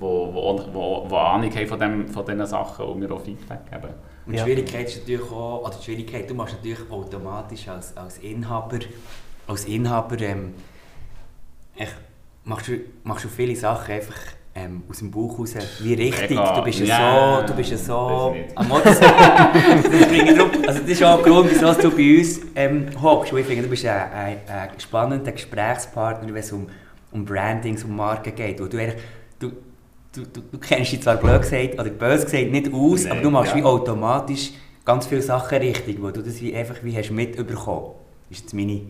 [0.00, 3.70] wo, wo, wo, wo Ahnung haben von, dem, von diesen Sachen und mir auch Feedback
[3.70, 3.92] geben.
[4.26, 4.42] Und die.
[4.42, 8.78] Schwierigkeit ist natürlich auch, oder die Schwierigkeit, du machst natürlich automatisch als, als Inhaber,
[9.46, 10.54] als Inhaber ähm,
[11.76, 11.96] echt,
[12.44, 14.14] machst, du, machst du viele Sachen einfach
[14.58, 16.38] ähm, aus dem Bauch raus, wie richtig.
[16.38, 17.40] Du bist ja Ja.
[17.40, 18.84] so, du bist ja so am drauf.
[20.66, 23.32] also das ist auch ein Grund, wieso du bei uns ähm, hockst.
[23.32, 26.66] Ich finde, du bist ein, ein, ein spannender Gesprächspartner, wenn es um,
[27.12, 28.58] um Brandings, um Marken geht.
[28.58, 28.82] Du, du,
[29.38, 33.30] du, du, kennst dich zwar blöd gesagt, oder böse gesagt, nicht aus, Nee, aber du
[33.30, 33.58] machst ja.
[33.58, 34.50] wie automatisch
[34.84, 37.92] ganz viele Sachen richtig, wo du das wie einfach wie hast mitbekommen.
[38.28, 38.82] Das ist jetzt meine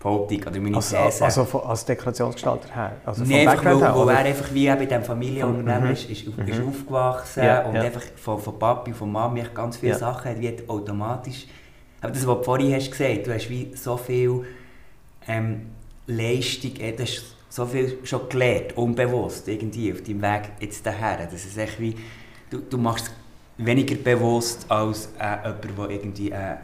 [0.00, 1.24] Behauptung oder meine Also, These.
[1.24, 2.92] also von- als Dekorationsgestalter her?
[3.04, 4.12] Also Nee, einfach, weil, weil oder?
[4.14, 7.82] er einfach wie eben in diesem Familienunternehmen ist, ist, ist aufgewachsen Ja, und ja.
[7.82, 9.98] einfach von, von Papi und von Mami ganz viele Ja.
[9.98, 11.46] Sachen hat wie automatisch.
[12.00, 14.44] Aber das, was du vorhin hast gesagt, du hast wie so viel
[15.28, 15.66] ähm,
[16.06, 21.26] Leistung, äh, du hast so viel schon gelernt, unbewusst irgendwie auf deinem Weg jetzt daher.
[21.30, 21.94] Das ist echt wie,
[22.48, 23.08] du, du machst
[23.58, 26.54] es weniger bewusst als äh, jemand, der irgendwie, äh,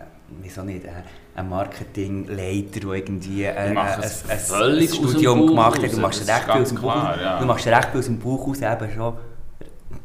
[0.40, 0.88] wieso nicht, äh,
[1.36, 5.84] ein Marketingleiter, der irgendwie äh, Ich ein, ein, ein, Studium gemacht hat.
[5.92, 7.38] Du raus, machst recht viel aus dem klar, ja.
[7.38, 9.14] Du machst recht viel aus dem Bauch aus eben schon,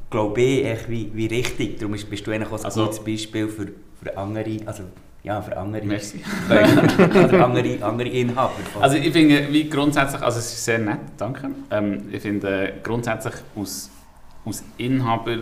[0.09, 1.79] glaube ich, echt wie, wie richtig.
[1.79, 3.67] Darum bist du eigentlich auch ein Also- gutes Beispiel für,
[4.03, 4.83] für andere, also
[5.23, 8.51] ja, für andere, oder andere, andere Inhaber.
[8.79, 11.51] Also ich finde, wie grundsätzlich, also es ist sehr nett, danke.
[11.69, 13.89] Ähm, ich finde äh, grundsätzlich aus,
[14.43, 15.37] aus Inhaber,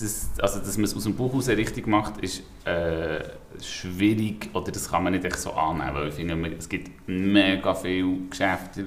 [0.00, 3.20] das, also dass man es aus dem Buch heraus richtig macht, ist äh,
[3.60, 7.74] schwierig oder das kann man nicht echt so annehmen, weil ich finde, es gibt mega
[7.74, 8.86] viele Geschäfte,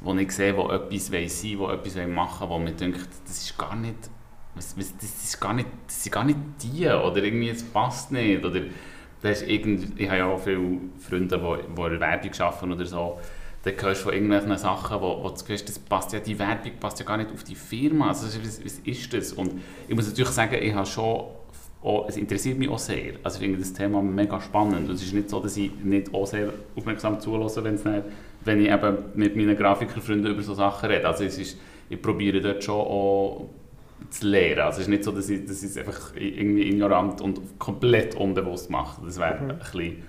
[0.00, 3.42] wo ich sehe, die etwas sein wollen, die etwas machen wollen, wo man denkt, das
[3.42, 3.96] ist gar nicht,
[4.54, 8.12] was, was, das, ist gar nicht, das sind gar nicht die oder irgendwie, es passt
[8.12, 8.62] nicht oder
[9.22, 13.18] das ist irgend, ich habe ja auch viele Freunde, die, die Werbung arbeiten oder so,
[13.66, 16.72] dann hörst du von irgendwelchen Sachen, wo, wo du siehst, das passt ja, die Werbung
[16.78, 19.32] passt ja gar nicht auf die Firma, also was, was ist das?
[19.32, 19.54] Und
[19.88, 21.24] ich muss natürlich sagen, ich habe schon
[21.82, 23.14] auch, es interessiert mich auch sehr.
[23.22, 24.88] Also ich finde das Thema mega spannend.
[24.88, 27.78] Und es ist nicht so, dass ich nicht auch sehr aufmerksam zulasse, wenn,
[28.44, 31.06] wenn ich eben mit meinen Grafikerfreunden über so Sachen rede.
[31.06, 33.48] Also es ist, ich probiere dort schon auch
[34.10, 34.60] zu lernen.
[34.60, 38.14] Also es ist nicht so, dass ich, dass ich es einfach irgendwie ignorant und komplett
[38.14, 39.04] unbewusst mache.
[39.04, 40.02] Das wäre ein bisschen,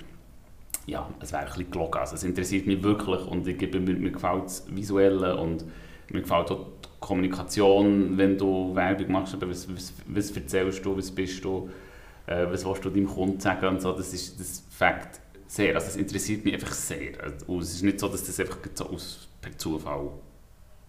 [0.88, 2.00] ja, es wäre ein bisschen gelogen.
[2.00, 5.63] Also es interessiert mich wirklich und ich gebe, mir, mir gefällt das Visuelle und
[6.10, 10.97] mir gefällt auch die Kommunikation, wenn du Werbung machst, aber was, was, was erzählst du,
[10.97, 11.69] was bist du,
[12.26, 15.88] äh, was willst du deinem Kunden sagen und so, das ist das Fakt sehr, also
[15.88, 17.12] es interessiert mich einfach sehr.
[17.47, 20.10] Und es ist nicht so, dass das einfach so aus, per Zufall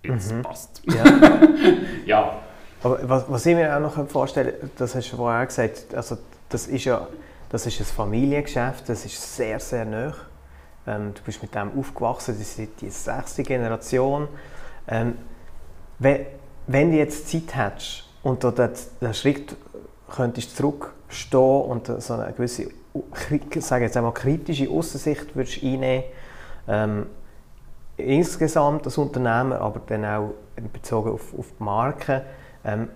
[0.03, 0.43] jetzt Mhm.
[0.43, 0.83] passt.
[0.87, 1.05] Ja.
[2.07, 2.41] Ja,
[2.83, 5.95] Aber was, was ich mir auch noch vorstellen kann, das hast du vorher auch gesagt,
[5.95, 6.17] also
[6.49, 7.07] das ist ja
[7.51, 10.15] das ist ein Familiengeschäft, das ist sehr, sehr nah.
[10.87, 14.29] Ähm, du bist mit dem aufgewachsen, das ist die sechste Generation.
[14.87, 15.19] Ähm,
[15.99, 19.57] wenn, du jetzt Zeit hättest und du den, Schritt
[20.09, 22.69] könntest zurückstehen und so eine gewisse,
[23.61, 26.05] sage jetzt einmal, kritische Aussicht würdest einnehmen,
[26.69, 27.07] ähm,
[27.97, 30.35] insgesamt als Unternehmer, aber dann auch
[30.73, 32.25] bezogen auf, auf die Marke,
[32.65, 32.89] ähm,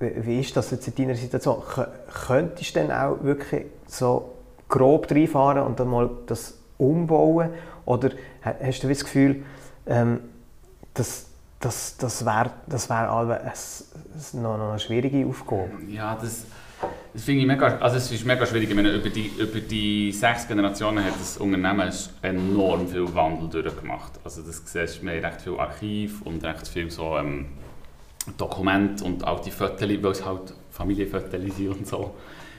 [0.00, 1.56] wie, ist das jetzt in deiner Situation?
[1.62, 1.88] Kö-
[2.26, 4.34] Könntest du dann auch wirklich so
[4.68, 7.50] grob reinfahren und dann mal das umbauen?
[7.84, 8.10] Oder
[8.44, 9.42] ha- hast du das Gefühl,
[9.86, 10.20] ähm,
[10.94, 11.26] dass
[11.60, 13.06] das, das wäre das wär
[14.34, 15.70] noch, noch eine schwierige Aufgabe?
[15.88, 16.44] Ja, das,
[17.12, 18.68] das finde ich mega, also es ist mega schwierig.
[18.70, 24.12] Ich meine, über die, über die sechs Generationen hat das Unternehmen enorm viel Wandel durchgemacht.
[24.22, 27.46] Also das siehst wir haben recht viel Archiv und recht viel so ähm,
[28.36, 32.14] Dokumente und auch die Fotos, weil es halt Familienfotos sind und so,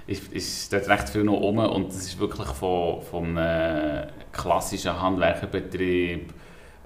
[0.08, 5.00] ist, ist dort recht viel noch rum und das ist wirklich von, von einem klassischen
[5.00, 6.34] Handwerkerbetrieb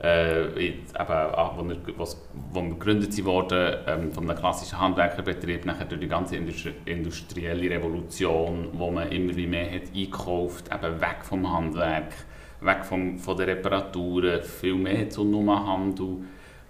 [0.03, 1.65] äh, eben, ah, wo,
[1.97, 6.73] was, wo wir gegründet wurden, ähm, von einem klassischen Handwerkerbetrieb, nachher durch die ganze Industri
[6.85, 12.11] industrielle Revolution, wo man immer wie mehr hat eingekauft, eben weg vom Handwerk,
[12.59, 16.17] weg vom, von den Reparaturen, viel mehr zu Nummerhandel.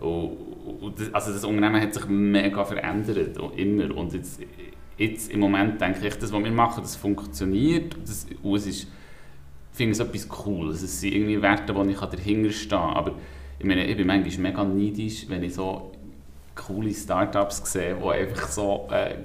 [0.04, 3.96] Und das, also das Unternehmen hat sich mega verändert, und immer.
[3.96, 4.42] Und jetzt,
[4.98, 7.96] jetzt im Moment denke ich, das, was wir machen, das funktioniert.
[8.06, 10.84] Das, und es ist, ich finde es etwas Cooles.
[10.84, 12.96] Es sind irgendwie Werte, wo ich dahinter stehen kann.
[12.96, 13.12] Aber
[13.60, 15.92] ich, meine, ich bin manchmal mega neidisch, wenn ich so
[16.56, 19.16] coole Startups sehe, die einfach so äh,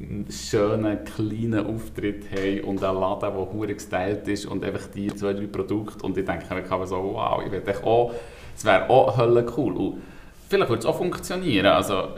[0.00, 5.08] einen schönen, kleinen Auftritt haben und einen Laden, der hure gestylt ist und einfach die
[5.08, 6.04] zwei, drei Produkte.
[6.04, 8.12] Und ich denke mir so, wow, ich würde auch,
[8.56, 9.72] es wäre auch hölle cool.
[9.76, 10.02] Und
[10.48, 11.66] vielleicht würde es auch funktionieren.
[11.66, 12.08] Also,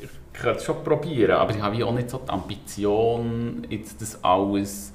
[0.00, 4.00] ich ich könnte es schon probieren, aber ich habe auch nicht so die Ambition, jetzt
[4.00, 4.92] das alles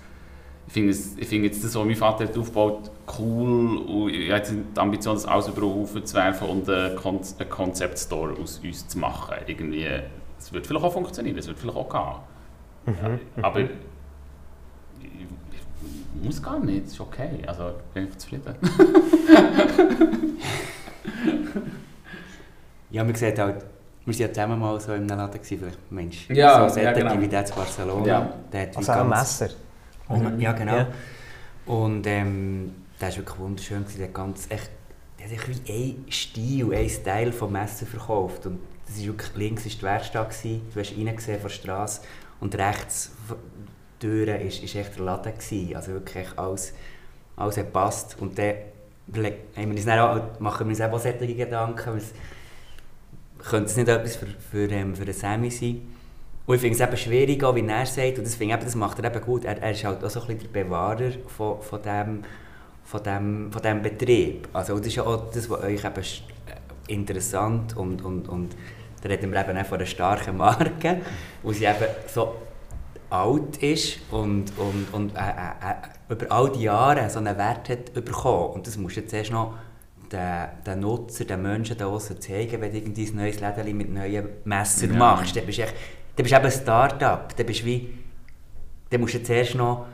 [0.67, 4.39] ich finde, ich finde jetzt das, was mein Vater hat aufgebaut cool und ich habe
[4.39, 8.62] jetzt die Ambition, das alles über den Haufen zu werfen und einen Concept Store aus
[8.63, 9.36] uns zu machen.
[9.45, 9.88] Irgendwie,
[10.39, 12.21] es wird vielleicht auch funktionieren, es wird vielleicht auch
[12.86, 12.95] gehen.
[12.95, 13.69] Mhm, aber ich,
[15.02, 18.56] ich, muss gar nicht, es ist okay, also ich bin einfach zufrieden.
[22.93, 23.65] ja, man sieht halt,
[24.06, 27.19] wir waren ja zusammen mal so in einem Laden, vielleicht Mensch, ja, so ja, genau.
[27.19, 28.06] wie der zu Barcelona.
[28.06, 28.34] Ja.
[28.51, 29.49] Der hat also ein Messer.
[30.10, 30.39] Mhm.
[30.39, 30.77] Ja, genau.
[30.77, 30.88] Ja.
[31.65, 33.86] Und ähm, der war wirklich wunderschön.
[33.97, 34.69] Der, ganz, echt,
[35.19, 38.45] der hat wie ein Stil, ein Style vom Messer verkauft.
[38.45, 40.62] Und das ist wirklich, links war die Werkstatt, gewesen.
[40.71, 42.01] du hast reingesehen von der Straße
[42.41, 43.12] und rechts
[44.01, 45.34] die Tür war ist echt der Laden.
[45.34, 45.75] Gewesen.
[45.75, 46.73] Also wirklich alles,
[47.38, 48.17] alles hat gepasst.
[48.19, 48.56] Und dann
[49.56, 52.01] haben wir uns dann auch, machen wir uns auch solche Gedanken.
[53.43, 55.82] Könnte es nicht etwas für, für, ähm, für den Sammy sein?
[56.45, 58.99] Und ich finde es eben schwierig, auch, wie er sagt, und das, ich, das macht
[58.99, 61.82] er eben gut, er, er ist halt auch so ein bisschen der Bewahrer von, von,
[61.82, 62.23] dem,
[62.84, 64.49] von, dem, von dem Betrieb.
[64.51, 68.56] Also das ist ja auch das, was euch eben äh, interessant und, und, und
[69.01, 71.01] da reden wir eben auch von einer starken Marke,
[71.43, 72.36] wo sie eben so
[73.10, 77.69] alt ist und, und, und äh, äh, äh, über all die Jahre so einen Wert
[77.69, 78.53] hat bekommen.
[78.53, 79.53] Und das musst du jetzt erst noch
[80.13, 83.91] den, den Nutzer, den Menschen da draußen zeigen, wenn du irgendwie ein neues Läden mit
[83.91, 84.97] neuen Messern ja.
[84.97, 85.36] machst.
[85.36, 85.73] Dann bist du echt,
[86.15, 87.36] dann bist eben ein Start-up.
[87.36, 87.89] Dann, bist wie,
[88.89, 89.88] dann musst du zuerst noch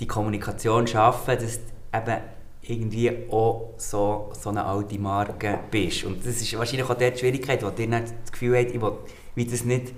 [0.00, 2.22] die Kommunikation schaffen, dass du eben
[2.62, 6.04] irgendwie auch so, so eine alte Marke bist.
[6.04, 8.92] Und das ist wahrscheinlich auch die Schwierigkeit, wo dir das Gefühl hat, ich will,
[9.34, 9.94] wie das nicht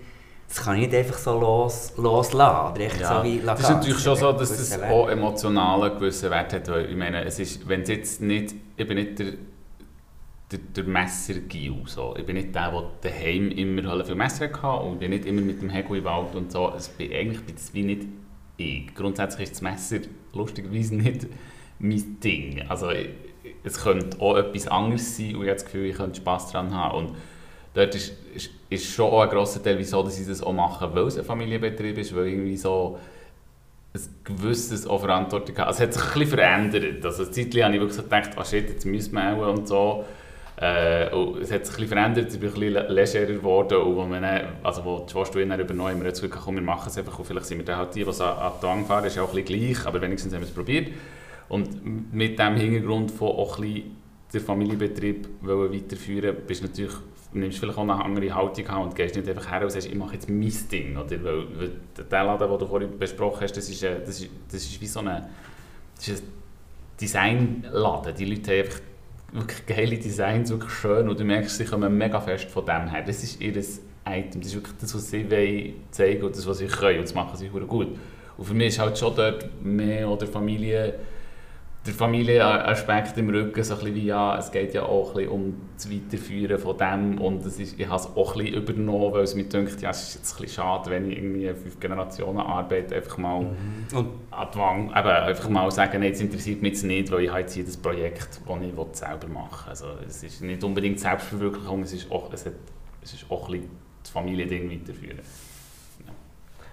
[0.51, 2.73] das kann ich nicht einfach so los, loslassen.
[2.75, 6.29] Oder ja, so wie das ist natürlich schon so, dass das auch emotional einen gewissen
[6.29, 6.69] Wert hat.
[6.69, 9.35] Weil ich meine, es ist, wenn es jetzt nicht, ich bin nicht der
[10.51, 11.77] der, der Messergil.
[11.87, 12.15] So.
[12.19, 15.63] Ich bin nicht der, der daheim immer viel Messer hatte und bin nicht immer mit
[15.63, 16.67] dem Hegel im Wald und so.
[16.67, 18.03] Also bin, eigentlich bin das wie nicht
[18.57, 18.95] ich.
[18.95, 19.99] Grundsätzlich ist das Messer
[20.33, 21.27] lustigerweise nicht
[21.79, 22.63] mein Ding.
[22.69, 22.91] Also
[23.63, 26.75] es könnte auch etwas anderes sein und ich habe das Gefühl, ich könnte Spass daran
[26.75, 27.07] haben.
[27.07, 27.17] Und
[27.75, 30.93] dort ist, ist, ist schon auch ein grosser Teil, wieso dass ich das auch mache,
[30.95, 32.99] weil es ein Familienbetrieb ist, weil irgendwie so
[33.95, 35.69] ein gewisses auch Verantwortung habe.
[35.69, 37.05] Also es hat sich ein bisschen verändert.
[37.05, 39.67] Also eine Zeit lang habe ich wirklich gedacht, oh shit, jetzt müssen wir auch und
[39.67, 40.05] so.
[40.61, 41.07] Äh,
[41.41, 44.25] es hat sich ein bisschen verändert, es ist ein bisschen legerer geworden und wo, man
[44.63, 47.25] also wo die Schwester dann übernommen haben, wir jetzt komm, wir machen es einfach und
[47.25, 49.59] vielleicht sind wir dann halt die, die an die Wand fahren, ist auch ein bisschen
[49.59, 50.89] gleich, aber wenigstens haben wir es probiert.
[51.49, 53.97] Und mit dem Hintergrund von auch ein bisschen
[54.33, 56.95] den Familienbetrieb weiterführen, bist natürlich,
[57.33, 59.95] nimmst vielleicht auch eine andere Haltung haben und gehst nicht einfach her und sagst, ich
[59.95, 60.97] mache jetzt mein Ding.
[60.97, 61.23] Oder?
[61.23, 61.71] Weil, weil
[62.11, 65.01] der Laden, den du vorhin besprochen hast, das ist, das ist, das ist wie so
[65.01, 65.27] ein
[67.01, 68.15] Designladen.
[68.15, 68.81] Die Leute haben einfach
[69.33, 73.03] wirklich geile Designs, wirklich schön und du merkst, sie kommen mega fest von dem her.
[73.07, 73.55] Das ist ihr
[74.07, 77.05] Item, das ist wirklich das, was sie wollen zeigen und das, was sie können und
[77.05, 77.89] das machen sie gut.
[78.37, 80.95] Und für mich ist halt schon dort mehr oder Familie
[81.87, 85.31] der Familienaspekt im Rücken, so ein bisschen wie, ja, es geht ja auch ein bisschen
[85.31, 89.13] um das Weiterführen von dem und es ist, ich habe es auch ein bisschen übernommen,
[89.13, 91.81] weil es mir denkt, ja, es ist jetzt ein bisschen schade, wenn ich irgendwie fünf
[91.81, 93.97] Generationen arbeite, einfach mal mhm.
[93.97, 94.09] und
[94.57, 97.55] Wand, eben, einfach mal sagen, nee, jetzt interessiert mich jetzt nicht, weil ich habe jetzt
[97.55, 99.71] hier das Projekt, das ich selber machen will.
[99.71, 102.53] Also es ist nicht unbedingt Selbstverwirklichung, es ist auch, es hat,
[103.03, 103.71] es ist auch ein bisschen
[104.03, 105.21] das Familiending weiterführen.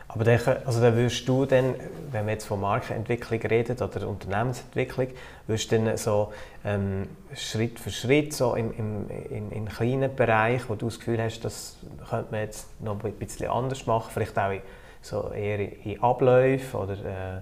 [0.10, 1.76] Aber dann, also dann würdest du dann,
[2.12, 5.08] wenn wir jetzt von Markenentwicklung reden oder Unternehmensentwicklung,
[5.48, 6.32] würdest du dann so
[6.64, 11.22] ähm, Schritt für Schritt so im, im, in, in kleinen Bereich, wo du das Gefühl
[11.22, 11.78] hast, das
[12.10, 14.54] könnte man jetzt noch ein bisschen anders machen, vielleicht auch
[15.02, 17.42] so eher in Abläufen oder äh,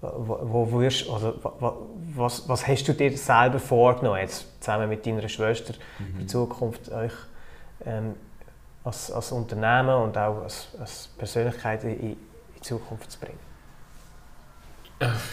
[0.00, 1.34] wo, wo würdest, also,
[2.14, 6.20] was, was hast du dir selber vorgenommen, jetzt zusammen mit deiner Schwester mhm.
[6.20, 7.12] in Zukunft euch
[7.84, 8.14] ähm,
[8.88, 12.16] als, als Unternehmen und auch als, als Persönlichkeit in, in
[12.56, 13.38] die Zukunft zu bringen?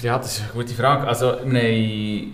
[0.02, 1.08] Ja, das ist eine gute Frage.
[1.08, 2.28] Also, ich,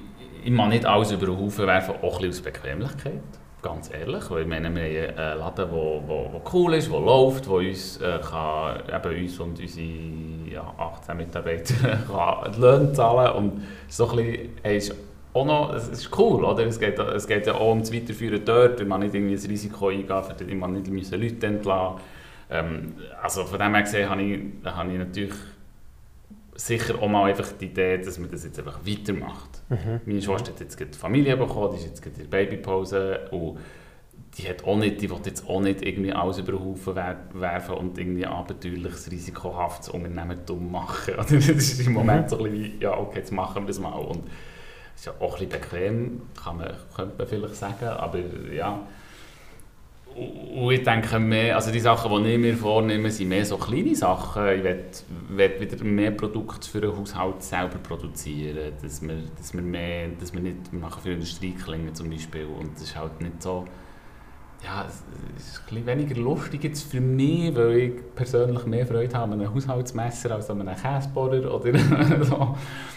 [0.43, 3.21] ich mag nicht alles über den Haufen werfen, auch ein aus Bequemlichkeit.
[3.61, 8.15] Ganz ehrlich, weil wir haben einen Laden, der cool ist, der läuft, der uns, äh,
[8.15, 13.67] eben uns und unsere ja, 18 Mitarbeiter kann Löhne zahlen kann.
[13.87, 14.95] so ein bisschen,
[15.33, 16.65] auch noch, es ist cool, oder?
[16.65, 19.49] Es geht, es geht ja auch um das Weiterführen dort, weil man nicht irgendwie ein
[19.49, 22.01] Risiko eingehen für man nicht müssen Leute entlassen
[22.49, 25.33] ähm, Also von dem her gesehen habe ich, habe ich natürlich
[26.55, 29.61] sicher auch mal einfach die Idee, dass man das jetzt einfach weitermacht.
[29.69, 30.01] Mhm.
[30.05, 33.57] Meine Schwester hat jetzt die Familie bekommen, die ist jetzt in der Babypause und
[34.37, 37.75] die hat auch nicht, die will jetzt auch nicht irgendwie alles über den Haufen werfen
[37.75, 41.15] und irgendwie abenteuerliches, risikohaftes Unternehmertum machen.
[41.17, 43.79] Also das ist im Moment so ein bisschen wie, ja okay, jetzt machen wir das
[43.79, 43.93] mal.
[43.93, 44.23] Und
[45.01, 48.19] ist ja auch ein bisschen bequem, kann man, könnte man vielleicht sagen, aber
[48.53, 48.79] ja.
[50.15, 53.95] Und ich denke mehr, also die Sachen, die ich mir vornehme, sind mehr so kleine
[53.95, 54.47] Sachen.
[54.49, 60.09] Ich will wieder mehr Produkte für den Haushalt selber produzieren, dass wir, dass wir mehr,
[60.19, 63.65] dass wir nicht, machen für Industrieklingen zum Beispiel und das ist halt nicht so,
[64.63, 65.03] ja, es
[65.43, 69.53] ist ein weniger lustig jetzt für mich, weil ich persönlich mehr Freude habe an einem
[69.53, 71.77] Haushaltsmesser als an einem Käsebohrer oder
[72.23, 72.55] so.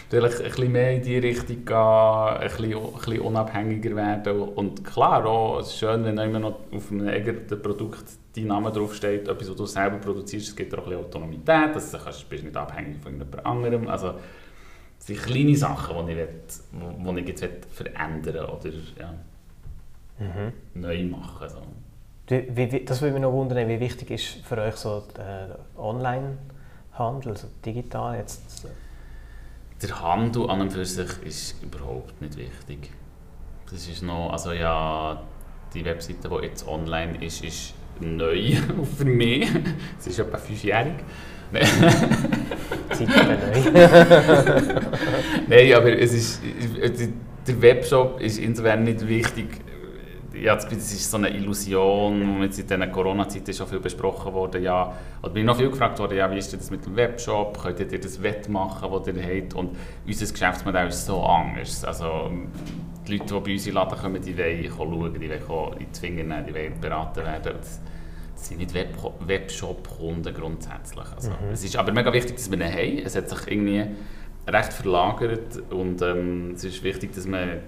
[0.09, 4.41] Vielleicht ein bisschen mehr in die Richtung gehen, ein bisschen, ein bisschen unabhängiger werden.
[4.41, 8.05] Und klar, auch, es ist schön, wenn immer noch auf einem eigenen Produkt
[8.35, 11.91] dein Name draufsteht, etwas, was du selber produzierst, es gibt auch ein bisschen Autonomität, dass
[11.91, 11.97] du
[12.29, 14.13] bist nicht abhängig von jemand anderem, also
[14.99, 18.47] es sind kleine Sachen, die ich, jetzt verändern
[18.99, 19.13] ja
[20.19, 20.53] mhm.
[20.73, 21.49] neu machen.
[21.49, 21.61] So.
[22.27, 27.31] Wie, wie, das würde mich noch wundern, wie wichtig ist für euch so der Online-Handel,
[27.33, 28.67] also digital jetzt?
[29.81, 32.89] Der Handel an und für sich ist überhaupt nicht wichtig.
[33.69, 35.21] Das ist noch, also ja,
[35.73, 38.55] die Webseite, die jetzt online ist, ist neu
[38.97, 39.47] für mich.
[39.99, 40.95] Es ist etwa fünfjährig.
[41.51, 41.59] Neu.
[45.47, 46.41] Nein, aber es ist,
[47.47, 49.64] der Webshop ist insofern nicht wichtig,
[50.41, 54.61] ja, das ist so eine Illusion, jetzt in dieser Corona-Zeit ist schon viel besprochen worden,
[54.63, 57.79] ja, oder bin noch viel gefragt worden, ja, wie ist das mit dem Webshop, könnt
[57.91, 59.53] ihr das wettmachen, was ihr habt?
[59.53, 59.75] Und
[60.05, 62.31] unser Geschäftsmodell ist so anders, also
[63.07, 65.85] die Leute, die bei uns in den Laden kommen, die wollen schauen, die wollen in
[65.93, 67.81] die Finger nehmen, die wollen beraten werden, das,
[68.35, 71.51] das sind nicht Web Webshop-Kunden grundsätzlich, also, mhm.
[71.53, 73.85] es ist aber mega wichtig, dass wir ihn haben, es hat sich irgendwie
[74.47, 77.61] recht verlagert und ähm, es ist wichtig, dass man eine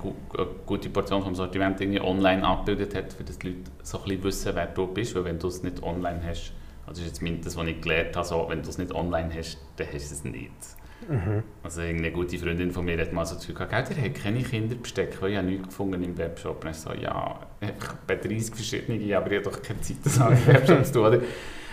[0.65, 4.23] gute Portion vom Sortiment irgendwie online abgebildet hat, für dass die Leute so ein bisschen
[4.23, 6.53] wissen, wer du bist, weil wenn du es nicht online hast,
[6.85, 9.29] also das ist jetzt das, was ich gelernt habe, so, wenn du es nicht online
[9.35, 10.51] hast, dann hast du es nicht.
[11.07, 11.43] Mhm.
[11.63, 14.41] Also eine gute Freundin von mir hat mal so das Gefühl gehabt, ihr habt keine
[14.41, 16.63] Kinderbesteck, weil ich habe nichts gefunden im Webshop.
[16.63, 20.17] Und ich so, ja, ich habe 30 verschiedene, aber ich habe doch keine Zeit, das
[20.17, 21.21] im Webshop zu tun.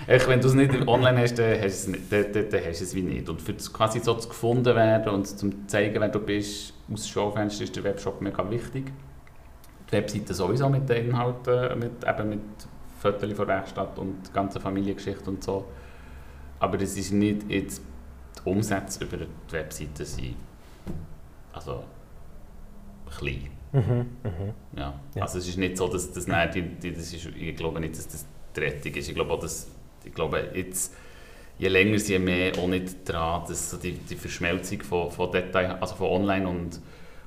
[0.07, 2.65] Echt, wenn du es nicht online hast, dann hast du es, nicht, dann, dann, dann
[2.65, 3.29] hast du es wie nicht.
[3.29, 7.09] Und für das quasi so zu gefunden werden und zum zeigen, wer du bist, aus
[7.09, 8.93] Schaufenster ist der Webshop mega wichtig.
[9.89, 12.41] Die Webseite sowieso mit den Inhalten, mit, eben mit
[12.99, 15.65] Fotos von der Werkstatt und ganze Familiengeschichte und so.
[16.59, 17.83] Aber es ist nicht jetzt
[18.37, 20.37] die Umsätze über die Webseite sind
[21.55, 21.85] also
[23.17, 23.51] klein.
[23.73, 24.55] Mhm, mh.
[24.77, 25.01] ja.
[25.15, 25.23] ja.
[25.23, 27.97] Also es ist nicht so, dass das, nein, die, die, das ist, ich glaube nicht,
[27.97, 29.09] dass das die Rettung ist.
[29.09, 29.69] Ich glaube auch, dass
[30.07, 30.95] ich glaube, jetzt,
[31.59, 35.79] je länger, je mehr auch nicht dran, dass so die, die Verschmelzung von, von Detail,
[35.81, 36.81] also von Online und,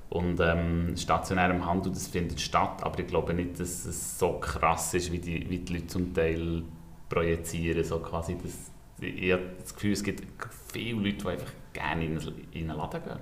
[0.09, 4.93] und ähm, stationärem Handel, das findet statt, aber ich glaube nicht, dass es so krass
[4.93, 6.63] ist, wie die, wie die Leute zum Teil
[7.09, 10.23] projizieren, so quasi, dass, ich habe das Gefühl, es gibt
[10.71, 12.19] viele Leute, die einfach gerne in,
[12.51, 13.19] in einen Laden gehen.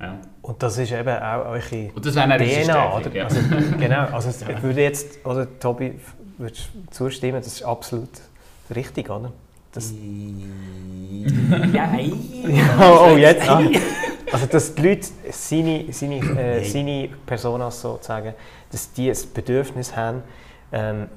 [0.00, 0.20] Ja.
[0.42, 3.14] Und das ist eben auch eure und das DNA, oder?
[3.14, 3.24] Ja.
[3.24, 3.40] Also,
[3.78, 5.94] genau, also ich würde jetzt, oder Tobi,
[6.36, 8.10] würdest zustimmen, das ist absolut
[8.74, 9.32] Richtig, oder?
[9.72, 9.92] Das
[11.72, 13.48] ja, ja, oh, jetzt.
[13.48, 13.60] Ah.
[14.32, 18.34] Also, dass die Leute seine, seine, äh, seine Personas sozusagen,
[18.70, 20.22] dass die das Bedürfnis haben,
[20.72, 21.08] ähm,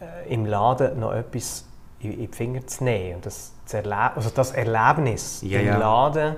[0.00, 1.64] äh, im Laden noch etwas
[2.00, 3.16] in, in, die Finger zu nehmen.
[3.16, 5.80] Und das, zu also das Erlebnis ja, im.
[5.80, 6.36] Laden,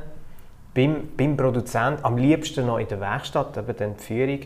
[0.75, 4.41] beim, beim Produzent, am liebsten noch in der Werkstatt, eben dann die Führung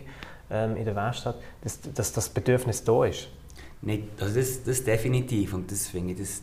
[0.50, 3.28] ähm, in der Werkstatt, dass, dass das Bedürfnis da ist.
[3.82, 6.42] Nicht, also das, das definitiv und das finde ich, das,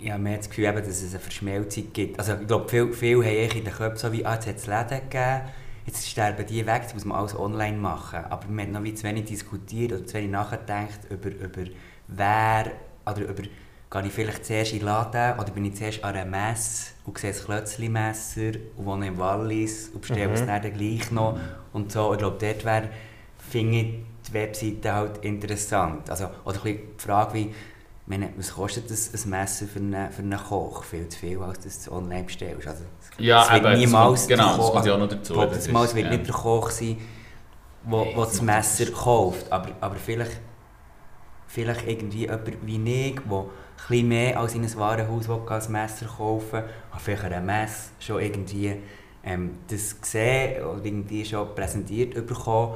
[0.00, 2.18] ich habe mehr das Gefühl, eben, dass es eine Verschmelzung gibt.
[2.18, 4.66] Also ich glaube, viele viel haben in den Köpfen so wie, ah, jetzt hat es
[4.66, 5.40] Läden gegeben,
[5.86, 8.20] jetzt sterben die weg, jetzt muss man alles online machen.
[8.30, 11.70] Aber man hat noch wie zu wenig diskutiert oder zu wenig nachgedacht über, über
[12.06, 12.72] wer,
[13.06, 13.42] oder über,
[13.90, 17.18] gehe ich vielleicht zuerst in den Laden oder bin ich zuerst an einer Messe und
[17.18, 20.34] sehe ein Klötzli-Messer und wohne im Wallis und bestelle mhm.
[20.34, 21.38] es dann gleich noch
[21.72, 22.12] und so.
[22.12, 22.88] Ich glaube, dort wäre,
[23.38, 26.08] finde die Webseite halt interessant.
[26.10, 27.54] Also, oder die Frage wie,
[28.06, 30.82] meine, was kostet das, ein Messer für einen, für einen Koch?
[30.84, 32.66] Viel zu viel, als du online bestellst.
[32.66, 32.84] Also,
[33.18, 35.34] ja, es wird eben, niemals das, genau, das kommt auch noch dazu.
[35.34, 36.10] Das, das ist, wird ja.
[36.10, 36.96] nicht der Koch sein,
[37.84, 39.52] der nee, das Messer das kauft.
[39.52, 40.40] Aber, aber vielleicht,
[41.46, 43.44] vielleicht irgendwie jemand wie ich, der
[43.76, 48.20] etwas mehr als in ein Warenhaus ein Messer kaufen will, hat vielleicht eine Messe schon
[48.20, 48.76] irgendwie
[49.22, 52.74] ähm, das gesehen oder irgendwie schon präsentiert bekommen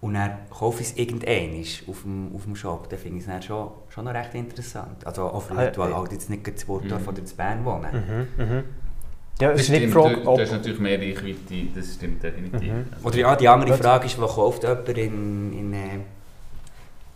[0.00, 3.44] und dann kaufe ich es irgendwann auf dem, auf dem Shop, dann finde ich es
[3.44, 5.06] schon, schon noch recht interessant.
[5.06, 7.08] Also auch für Leute, die äh, halt jetzt nicht in Burgdorf mhm.
[7.08, 8.28] oder in Bern wohnen.
[8.38, 8.64] Mhm, mhm.
[9.40, 10.38] Ja, das ist nicht die Frage, ob...
[10.38, 12.72] Das ist natürlich mehr Reichweite, das stimmt definitiv.
[12.72, 12.86] Mhm.
[12.96, 15.52] Also oder ja, die andere Frage ist, wo kauft jemand in...
[15.52, 15.98] in äh,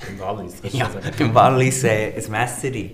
[0.09, 0.55] im Wallis?
[0.73, 2.91] Ja, im Wallis äh, ein Messer ja.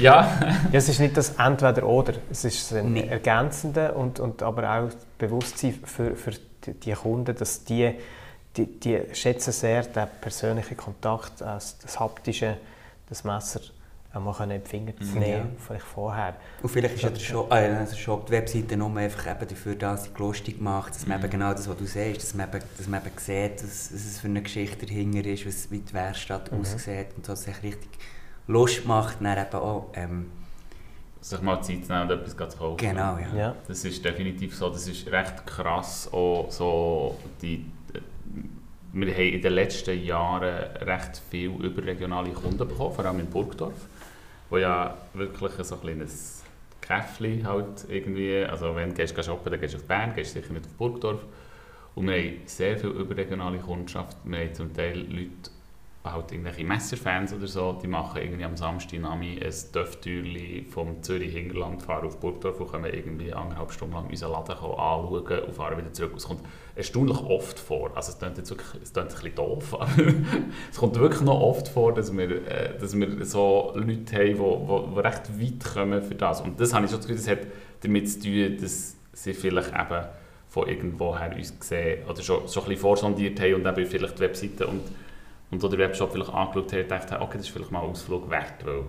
[0.00, 0.40] ja.
[0.72, 3.06] Es ist nicht das Entweder-Oder, es ist ein nee.
[3.08, 6.32] Ergänzende und, und aber auch Bewusstsein für, für
[6.74, 7.94] die Kunden, dass die
[8.56, 12.56] die, die schätzen sehr den persönlichen Kontakt, das, das haptische,
[13.08, 13.60] das Messer
[14.14, 15.62] auch mal können in die Finger zu Mhm, nehmen, ja.
[15.66, 16.36] vielleicht vorher.
[16.62, 19.74] Und vielleicht ist ja der Shop, äh, der Shop die Webseite nur einfach eben dafür
[19.74, 21.24] da, dass sie lustig macht, dass man Mhm.
[21.24, 24.04] eben genau das, was du sagst, dass man eben, dass man eben sieht, dass, dass
[24.06, 26.60] es für eine Geschichte dahinter ist, was, wie die Werkstatt Mhm.
[26.60, 27.90] aussieht und so, dass es richtig
[28.46, 30.30] Lust macht, dann eben auch, ähm,
[31.26, 32.76] Sich mal Zeit zu nehmen und etwas zu kaufen.
[32.76, 33.36] genau, ja.
[33.36, 33.56] Ja.
[33.66, 36.08] Das ist definitiv so, das ist recht krass.
[36.12, 37.66] Auch so die,
[38.92, 43.88] wir haben in den letzten Jahren recht viel überregionale Kunden bekommen, vor allem in Burgdorf,
[44.50, 46.44] wo ja wirklich so ein kleines
[46.80, 50.52] Käffli halt irgendwie, also wenn du gehst shoppen, dann gehst du auf Bern, gehst sicher
[50.52, 51.24] nicht auf Burgdorf.
[51.96, 54.16] Und wir haben sehr viel überregionale Kundschaft.
[54.22, 55.50] Wir haben zum Teil Leute,
[56.12, 61.32] halt irgendwelche Messerfans oder so, die machen irgendwie am Samstag Nami ein Dörftürli vom Zürich
[61.32, 65.78] Hinterland, fahren auf Burgdorf und können irgendwie anderthalb Stunden lang unseren Laden anschauen und fahren
[65.78, 66.12] wieder zurück.
[66.16, 66.40] Es kommt
[66.74, 67.90] erstaunlich oft vor.
[67.94, 70.02] Also es klingt jetzt wirklich, es klingt ein bisschen doof, aber
[70.70, 75.00] es kommt wirklich noch oft vor, dass wir, äh, dass wir so Leute haben, die
[75.00, 76.40] recht weit kommen für das.
[76.40, 77.46] Und das habe ich schon das Gefühl, das hat
[77.82, 80.04] damit zu tun, dass sie vielleicht eben
[80.48, 84.22] von irgendwoher uns gesehen oder schon, schon ein bisschen vorsondiert haben und eben vielleicht die
[84.22, 84.80] Webseite und
[85.50, 88.28] und so den Webshop vielleicht angeschaut gedacht haben, okay, das ist vielleicht mal ein Ausflug
[88.30, 88.84] wert, weil,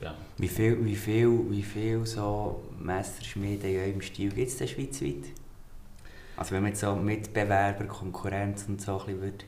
[0.00, 0.14] ja.
[0.36, 5.24] Wie viel, wie viel, wie viel so Messerschmiede in eurem Stil gibt es denn schweizweit?
[6.36, 9.44] Also wenn man jetzt so Mitbewerber, Konkurrenz und so ein bisschen würde...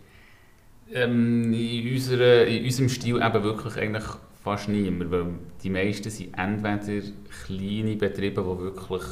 [0.92, 4.04] Ähm, in, unserer, in unserem Stil eben wirklich eigentlich
[4.42, 5.26] fast niemand, weil
[5.62, 7.02] die meisten sind entweder
[7.44, 9.02] kleine Betriebe, die wirklich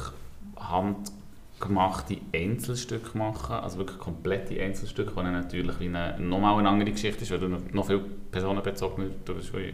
[1.63, 6.91] handgemachte Einzelstücke machen, also wirklich komplette Einzelstücke, die dann natürlich wie eine, nochmal eine andere
[6.91, 7.99] Geschichte ist, weil du noch, viel
[8.31, 9.73] personenbezogener, du bist wie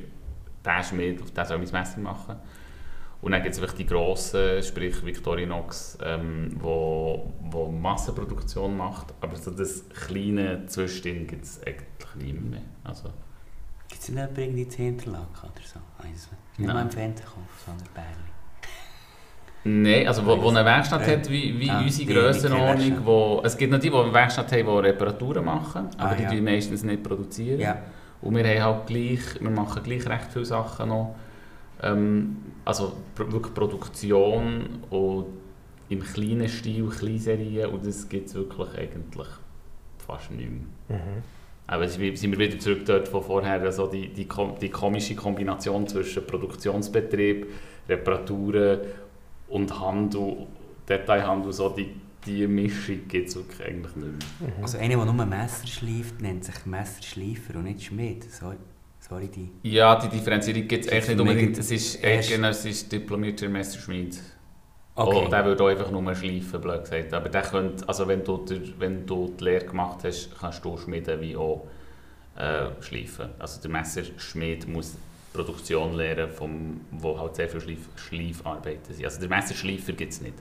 [0.63, 2.35] der Schmied, auf den soll mein Messer machen.
[3.21, 9.35] Und dann gibt es wirklich die grossen, sprich Victorinox, ähm, wo, wo Massenproduktion macht, aber
[9.35, 12.61] so das kleine Zwischending gibt es eigentlich nicht mehr.
[12.83, 13.09] Also,
[13.89, 15.79] Gibt es jemanden irgendwie zu Hinterlaken oder so?
[16.01, 16.75] Eins, nicht Nein.
[16.75, 17.27] mal im Fernsehen
[17.65, 18.38] sondern Bärli.
[19.63, 23.57] Nein, also wo, wo eine Werkstatt Äh, hat, wie, wie ah, unsere Grössenordnung, wo, es
[23.57, 26.41] gibt noch die, die eine Werkstatt haben, die Reparaturen machen, aber Ah, die ja.
[26.41, 27.59] meistens nicht produzieren.
[27.59, 27.77] Ja.
[28.21, 31.15] Und wir, haben halt gleich, wir machen gleich recht viele Sachen noch.
[31.81, 35.25] Ähm, also wirklich Produktion und
[35.89, 39.27] im kleinen Stil, Kleinserien und das gibt es wirklich eigentlich
[40.05, 40.97] fast nicht mehr.
[40.99, 41.23] Mhm.
[41.67, 44.27] Aber ist- sind wir wieder zurück dort von vorher, also die, die,
[44.61, 47.47] die komische Kombination zwischen Produktionsbetrieb,
[47.87, 48.79] Reparaturen
[49.49, 50.47] und Handel,
[50.87, 51.95] Detailhandel, so die,
[52.25, 54.07] die Mischung gibt es wirklich eigentlich nicht
[54.41, 54.49] mehr.
[54.57, 54.63] Mhm.
[54.63, 58.23] Also einer, der nur Messer schleift, nennt sich Messerschleifer und nicht Schmied.
[58.31, 58.57] Sorry,
[58.99, 59.51] sorry die...
[59.63, 61.57] Ja, die Differenzierung gibt es echt nicht unbedingt.
[61.57, 64.19] Es ist, erst- genau, es ist diplomierter Messerschmied.
[64.95, 65.23] Okay.
[65.25, 67.13] Oh, der würde auch einfach nur schleifen, blöd gesagt.
[67.13, 70.77] Aber der könnte, also wenn du, der, wenn du die Lehre gemacht hast, kannst du
[70.77, 71.65] schmieden wie auch
[72.35, 73.29] äh, schleifen.
[73.39, 74.95] Also der Messerschmied muss
[75.33, 79.05] Produktion lernen, vom, wo halt sehr viel Schleif, Schleifarbeiten sind.
[79.05, 80.35] Also der Messerschleifer gibt es nicht.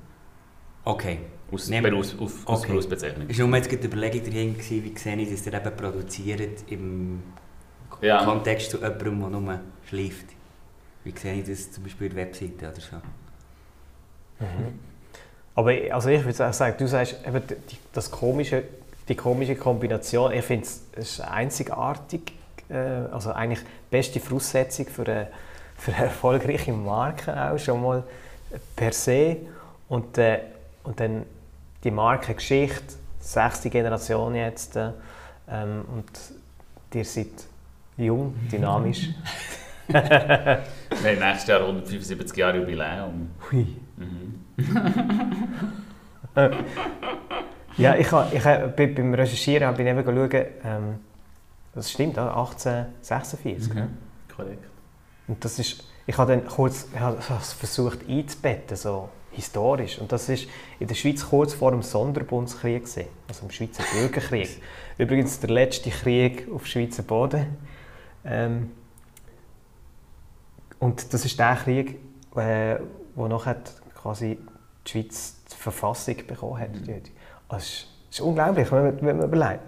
[0.85, 1.19] okay.
[1.51, 2.73] Aus, Nehmen- Berufs, auf, aus Okay.
[2.73, 3.27] Berufsbezeichnung.
[3.27, 7.23] Ist nur jetzt die Überlegung gewesen, wie sehe ich, dass ihr eben produziert im
[8.03, 8.23] Ja.
[8.23, 10.27] Kontext zu jemandem, der nur schleift.
[11.05, 12.97] Wie sehe ich das zum Beispiel in der Webseite oder so?
[14.41, 14.79] Mhm.
[15.55, 18.65] Aber ich- also ich würde auch sagen, du sagst eben die, das komische,
[19.09, 22.33] die komische Kombination, ich finde es es ist einzigartig,
[22.75, 25.27] also eigentlich die beste Voraussetzung für eine,
[25.77, 28.03] für eine erfolgreiche Marke auch schon mal
[28.77, 29.37] per se
[29.89, 30.41] und, äh,
[30.85, 31.25] und dann
[31.85, 34.91] die Markengeschichte, sechste Generation jetzt äh,
[35.51, 36.11] ähm, und
[36.95, 37.27] ihr seid
[37.97, 39.09] jung, dynamisch.
[39.87, 43.31] Wir haben nächstes Jahr 175 Jahre Jubiläum.
[43.51, 43.67] Hui.
[43.97, 44.35] Mhm.
[47.77, 50.31] Ja, ich, ha- ich, beim Recherchieren bin ich eben schauen,
[50.65, 50.99] ähm,
[51.75, 53.75] das stimmt, ja, 1846.
[53.75, 53.89] Mhm.
[54.35, 54.65] Korrekt.
[55.27, 59.99] Und das ist, ich habe dann kurz ich habe es versucht einzubetten, so historisch.
[60.01, 60.49] Und das ist
[60.81, 64.61] in der Schweiz kurz vor dem Sonderbundskrieg, gewesen, also dem Schweizer Bürgerkrieg.
[64.99, 67.47] Übrigens der letzte Krieg auf Schweizer Boden.
[68.25, 68.71] Ähm,
[70.79, 71.99] und das ist der Krieg,
[72.37, 72.77] äh,
[73.15, 73.57] wo nachher
[74.01, 74.39] quasi
[74.87, 76.75] die Schweiz die Verfassung bekommen hat.
[76.75, 77.13] Die- die-
[77.49, 79.61] Also es, ist, es ist unglaublich, wenn man, wenn man überlegt.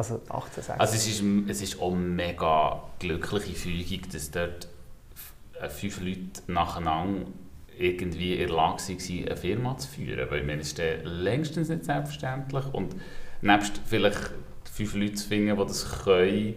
[0.00, 0.80] Also 1860.
[0.80, 4.66] Also es ist, es ist auch mega glückliche Fügung, dass dort
[5.60, 7.26] äh, fünf Leute nacheinander
[7.78, 10.30] irgendwie in der Lage waren, eine Firma zu führen.
[10.30, 12.64] Weil es ist dann längstens nicht selbstverständlich.
[12.72, 12.96] Und
[13.42, 14.30] nebst vielleicht
[14.72, 16.54] fünf Leute zu finden, die das können,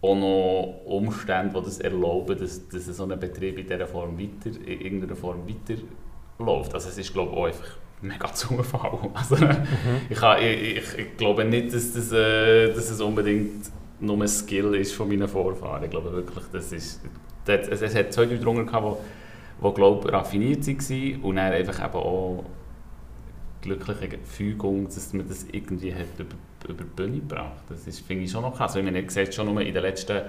[0.00, 4.56] auch noch Umstände, die das erlauben, dass, dass so ein Betrieb in dieser Form weiter,
[4.64, 6.72] in irgendeiner Form weiterläuft.
[6.72, 9.10] Also es ist glaube ich auch einfach mega Zufall.
[9.14, 9.66] Also, mhm.
[10.08, 13.70] ich, ich, ich, ich, glaube nicht, dass, das, äh, dass es unbedingt
[14.00, 15.84] nur ein Skill ist von meinen Vorfahren.
[15.84, 17.00] Ich glaube wirklich, das ist,
[17.44, 18.98] das, es, es hat zwei Leute drunter gehabt,
[19.62, 22.44] die, glaube raffiniert waren und dann einfach eben auch
[23.62, 26.36] glückliche Fügung, dass man das irgendwie hat über,
[26.68, 27.62] über die Bühne gebracht.
[27.68, 28.76] Das ist, finde ich schon noch krass.
[28.76, 30.22] Also, ich meine, sehe schon nur in den letzten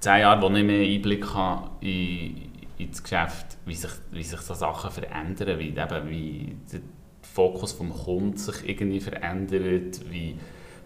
[0.00, 2.49] zehn Jahren, wo ich mehr Einblick habe in,
[2.84, 6.80] ins Geschäft, wie sich, wie sich so Sachen verändern, wie, eben, wie der
[7.22, 10.36] Fokus vom Kunden sich irgendwie verändert, wie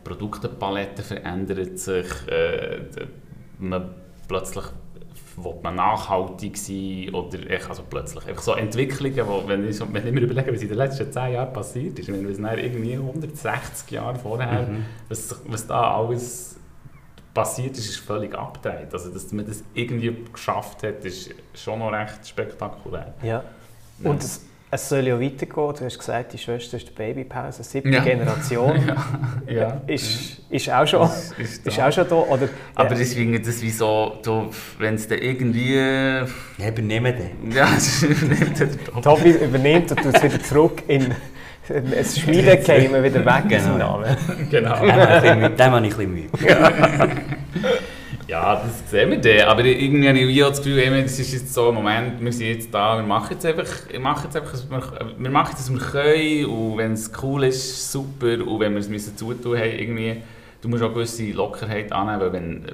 [0.03, 2.81] Produktepalette verändert sich, äh,
[3.59, 3.95] man
[4.29, 4.65] plötzlich
[5.37, 10.07] will man nachhaltig sein oder echt, also plötzlich einfach so Entwicklungen, wo, wenn, ich, wenn
[10.07, 13.91] ich mir überlege, was in den letzten 10 Jahren passiert ist, wenn wir irgendwie 160
[13.91, 14.85] Jahre vorher, mhm.
[15.09, 16.54] was, was da alles
[17.35, 18.93] passiert ist, ist völlig abgedreht.
[18.93, 23.13] Also, dass man das irgendwie geschafft hat, ist schon noch recht spektakulär.
[23.23, 23.43] Ja.
[24.03, 24.29] Und ja.
[24.29, 25.75] Es, es, soll ja weitergehen.
[25.77, 28.03] Du hast gesagt, die Schwester ist die Babypause, siebte ja.
[28.03, 28.81] Generation.
[29.49, 29.53] ja.
[29.53, 29.81] ja.
[29.87, 32.15] Ist, ist, auch schon, ist, ist, ist auch schon da.
[32.15, 34.21] Oder, Aber ich finde das wie so,
[34.79, 35.75] wenn es dann irgendwie...
[35.75, 37.53] Ja, übernehmen den.
[37.53, 37.69] Ja,
[38.03, 41.15] übernimmt er Tobi übernimmt und tut es wieder zurück in...
[41.97, 43.79] Es Schmieden käme wieder weg, genau.
[43.79, 44.17] Name.
[44.51, 44.81] genau.
[44.81, 46.29] Dem habe ich ein bisschen Mühe.
[48.29, 48.57] Ja.
[48.57, 49.49] das sehen wir dann.
[49.49, 52.73] Aber irgendwie habe ich das Gefühl, es ist jetzt so ein Moment, wir sind jetzt
[52.73, 54.59] da, wir machen jetzt einfach, wir machen jetzt einfach
[55.19, 58.81] wir machen jetzt, was wir können und wenn es cool ist, super und wenn wir
[58.81, 60.23] es müssen zutun haben, irgendwie,
[60.63, 62.65] du musst auch gewisse Lockerheit annehmen, weil wenn,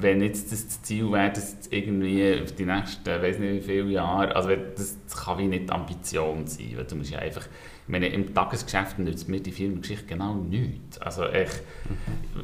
[0.00, 4.34] wenn jetzt das Ziel wäre, dass irgendwie für die nächsten, weiß nicht wie viele Jahre,
[4.34, 7.46] also das, das kann wie nicht Ambition sein, weil du musst ja einfach
[7.88, 10.98] meine, im Tagesgeschäft nützt mir die Firmengeschichte genau nichts.
[10.98, 11.50] Also ich,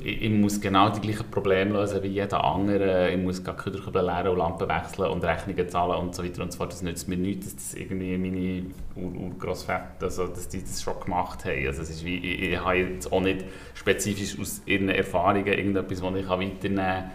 [0.03, 3.11] ich, ich, muss genau die gleichen Probleme lösen wie jeder andere.
[3.11, 6.59] Ich muss Kühlkübel leeren und Lampen wechseln und Rechnungen zahlen und so weiter und so
[6.59, 6.73] fort.
[6.73, 8.67] Das nützt mir nichts, dass das irgendwie meine
[8.97, 11.67] Urgroßväter, also dass die das schon gemacht haben.
[11.67, 16.03] Also es ist wie, ich, ich habe jetzt auch nicht spezifisch aus ihren Erfahrungen irgendetwas,
[16.03, 17.11] was ich weiternehmen kann,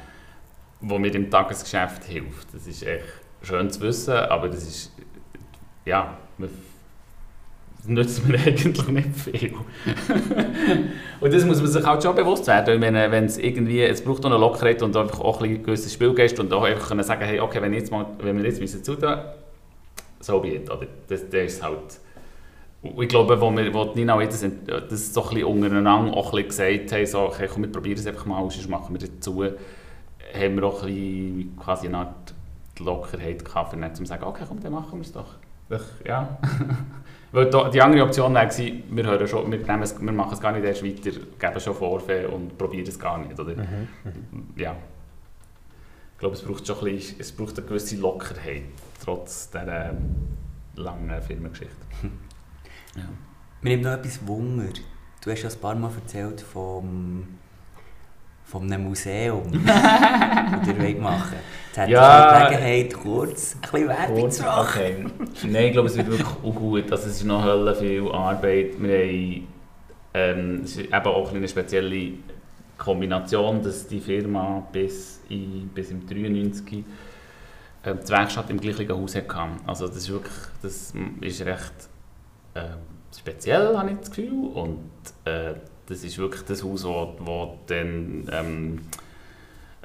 [0.79, 2.53] was mir im Tagesgeschäft hilft.
[2.53, 3.03] Das ist echt
[3.41, 4.93] schön zu wissen, aber das ist,
[5.85, 6.17] ja,
[7.85, 9.53] nützt mir eigentlich nicht viel.
[11.19, 14.23] und das muss man sich halt schon bewusst werden, wenn, wenn es irgendwie, es braucht
[14.25, 17.39] auch eine Lockerheit und einfach auch ein gewisses Spielgeist und auch einfach können sagen, hey,
[17.39, 19.17] okay, wenn, jetzt mal, wenn wir jetzt müssen zutun,
[20.19, 20.87] so be it, oder?
[21.07, 21.99] Das, das ist halt...
[22.97, 24.45] Ich glaube, wo, wir, wo Nina und ich das,
[24.89, 27.97] das so ein bisschen untereinander auch ein bisschen gesagt haben, so, okay, komm, wir probieren
[27.97, 32.33] es einfach mal, sonst machen wir dazu, haben wir auch ein bisschen, quasi eine Art
[32.79, 35.35] Lockerheit gehabt, um zu sagen, okay, komm, dann machen wir es doch.
[36.05, 36.37] Ja.
[37.33, 40.39] Weil die andere Option wäre gewesen, wir, hören schon, wir, nehmen es, wir machen es
[40.39, 43.37] gar nicht erst weiter, geben schon Vorfälle und probieren es gar nicht.
[43.39, 43.55] Oder?
[43.55, 44.47] Mhm, mhm.
[44.55, 44.75] Ja.
[46.13, 48.65] Ich glaube, es braucht schon ein bisschen, es braucht eine gewisse Lockerheit,
[49.03, 50.15] trotz dieser ähm,
[50.75, 51.73] langen Filmgeschichte.
[52.95, 53.09] ja.
[53.61, 54.69] Mir nimmt noch etwas Wunder.
[55.23, 57.39] Du hast ja ein paar Mal erzählt vom
[58.53, 61.37] von einem Museum, das ihr machen
[61.69, 64.81] Jetzt hätte ja, die Gelegenheit, kurz ein bisschen Werbung zu machen.
[65.17, 65.47] Okay.
[65.47, 66.91] Nein, ich glaube, es wird wirklich auch gut.
[66.91, 68.75] Also, es ist noch Hölle viel Arbeit.
[68.77, 69.47] Wir haben,
[70.13, 72.11] ähm, es ist eben auch eine spezielle
[72.77, 76.85] Kombination, dass die Firma bis, in, bis im 93
[77.81, 79.33] äh, die Werkstatt im gleichen Haus hatte.
[79.65, 81.73] Also das ist wirklich, das ist recht
[82.53, 82.61] äh,
[83.17, 84.47] speziell, habe ich das Gefühl.
[84.53, 84.91] Und
[85.25, 85.55] äh,
[85.87, 88.79] das ist wirklich das Haus, wo, wo dann ähm,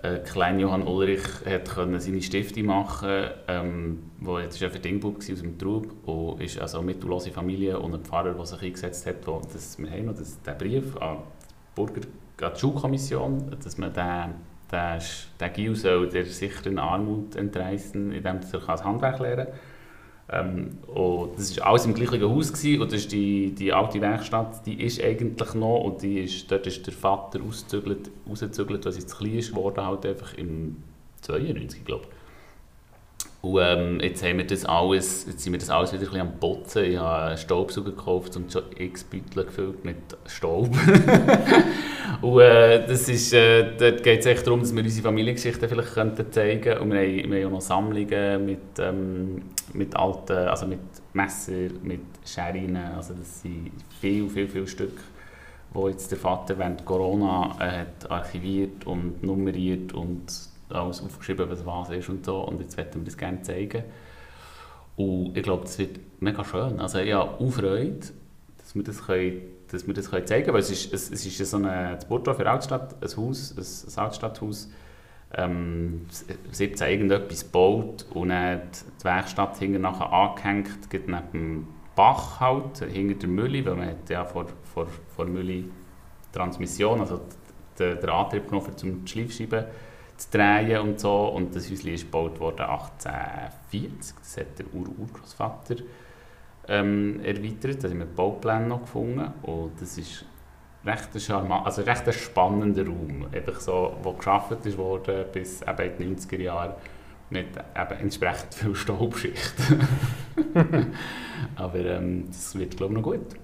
[0.02, 5.26] äh, klein Johann Ulrich hat können seine Stifte machen ähm, wo jetzt ein Verdingbub aus
[5.26, 9.26] dem Trub und ist also eine mittellose Familie und ein Pfarrer, der sich eingesetzt hat,
[9.26, 12.00] wo das, wir haben noch das, den Brief an die, Burger,
[12.42, 14.34] an die Schulkommission, dass man den,
[14.70, 15.00] den,
[15.40, 19.54] den Gil soll der sicheren Armut entreißen, indem er das Handwerk lernen kann.
[20.30, 24.00] Ähm, und das war alles im gleichen Haus gewesen, und das ist die, die alte
[24.00, 28.92] Werkstatt, die ist eigentlich noch und die ist, dort ist der Vater rausgezügelt, rausgezügelt weil
[28.92, 30.76] sie zu klein ist geworden, halt einfach im
[31.22, 32.17] 92, glaube ich.
[33.40, 36.40] Und ähm, jetzt haben wir das alles, jetzt sind wir das alles wieder ein am
[36.40, 36.84] Putzen.
[36.84, 40.70] Ich habe einen Staubsauger gekauft und schon x Beutel gefüllt mit Staub.
[42.20, 45.94] und äh, das ist, äh, dort geht es echt darum, dass wir unsere Familiengeschichten vielleicht
[45.94, 46.82] könnten zeigen könnten.
[46.82, 50.80] Und wir haben, wir haben auch noch Sammlungen mit, ähm, mit alten, also mit
[51.12, 52.92] Messer, mit Scherinen.
[52.96, 53.70] Also das sind
[54.00, 54.98] viel, viel, viel Stück,
[55.72, 60.24] wo jetzt der Vater während Corona äh, hat archiviert und nummeriert und
[60.70, 62.40] alles aufgeschrieben, was was ist und so.
[62.40, 63.84] Und jetzt möchten wir das gerne zeigen.
[64.96, 66.80] Und ich glaube, das wird mega schön.
[66.80, 67.40] Also ich habe auch
[68.58, 70.54] dass wir das, können, dass wir das können zeigen können.
[70.54, 74.68] Weil es ist, es, es ist so eine, das Burgdorfer Altstadt, ein Haus, ein, Altstadthaus,
[75.34, 76.06] ähm,
[76.50, 78.62] 17 irgendetwas gebaut und dann
[79.00, 84.08] die Werkstatt hinten nachher angehängt, neben dem Bach halt, hinter der Mühle, weil man hat
[84.08, 85.64] ja vor, vor, vor Mühle
[86.32, 87.20] Transmission, also
[87.78, 89.68] den Antrieb genommen, um Schleifscheibe
[90.18, 91.28] zu drehen und so.
[91.28, 94.14] Und das Häuschen ist gebaut worden 1840.
[94.18, 95.76] Das hat der Ur-Urgroßvater
[96.68, 97.82] ähm, erweitert.
[97.82, 99.32] Da haben wir Baupläne noch gefunden.
[99.42, 100.24] Und das ist
[100.84, 104.78] recht ein, charmant, also recht ein spannender Raum, einfach so, wo geschaffen ist
[105.32, 106.74] bis eben in den 90er Jahren
[107.30, 109.54] mit eben entsprechend viel Staubschicht.
[111.56, 113.34] Aber ähm, das wird glaube ich noch gut.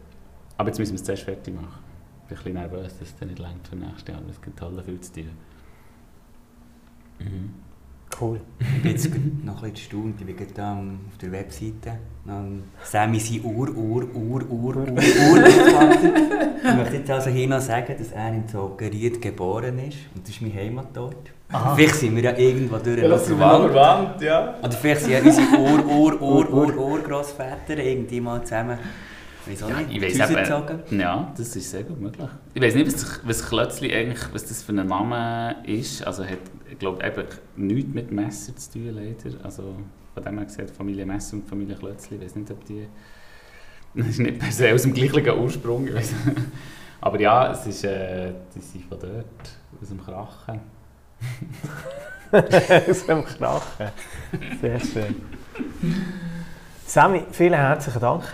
[0.56, 1.82] Aber jetzt müssen wir es zuerst fertig machen.
[2.30, 4.22] Ich bin ein bisschen nervös, dass es nicht längt für nächstes Jahr.
[4.30, 5.30] Es gibt alle viel zu tun.
[7.24, 7.64] Mhm.
[8.20, 8.40] Cool.
[8.60, 9.10] Ich bin jetzt
[9.44, 10.20] noch ein bisschen erstaunt.
[10.20, 11.98] Ich bin gerade da auf der Webseite.
[12.84, 17.94] Sammy sein Ur, Ur, Ur, Ur, Ur, Ur Ich möchte jetzt also hier noch sagen,
[17.98, 19.98] dass er in Zoggeriet geboren ist.
[20.14, 21.32] Und das ist mein Heimatort.
[21.50, 21.74] Aha.
[21.74, 24.22] Vielleicht sind wir ja irgendwo durch ja, noch verwandt.
[24.22, 24.54] ja.
[24.62, 28.78] Oder vielleicht sind ja unsere Ur, Ur, Ur, Ur, Ur, Grossväter irgendwie mal zusammen
[29.46, 29.90] Wieso ja, nicht?
[29.92, 32.28] Ich weiss eben, ja, das ist sehr gut möglich.
[32.54, 36.06] Ich weiß nicht, was, was Klötzli eigentlich, was das für ein Name ist.
[36.06, 36.38] Also hat,
[36.70, 37.26] ich glaube, eben
[37.56, 39.44] nichts mit Messer zu tun, leider.
[39.44, 39.76] Also
[40.14, 42.86] von dem her gesagt, Familie Messer und Familie Klötzli, ich weiß nicht, ob die...
[43.96, 45.88] Das ist nicht per se aus dem gleichen Ursprung.
[47.00, 49.24] Aber ja, es ist, äh, die sind von dort,
[49.80, 50.60] aus dem Krachen.
[52.90, 53.92] aus dem Krachen.
[54.60, 55.14] Sehr schön.
[56.84, 58.24] Sammy, vielen herzlichen Dank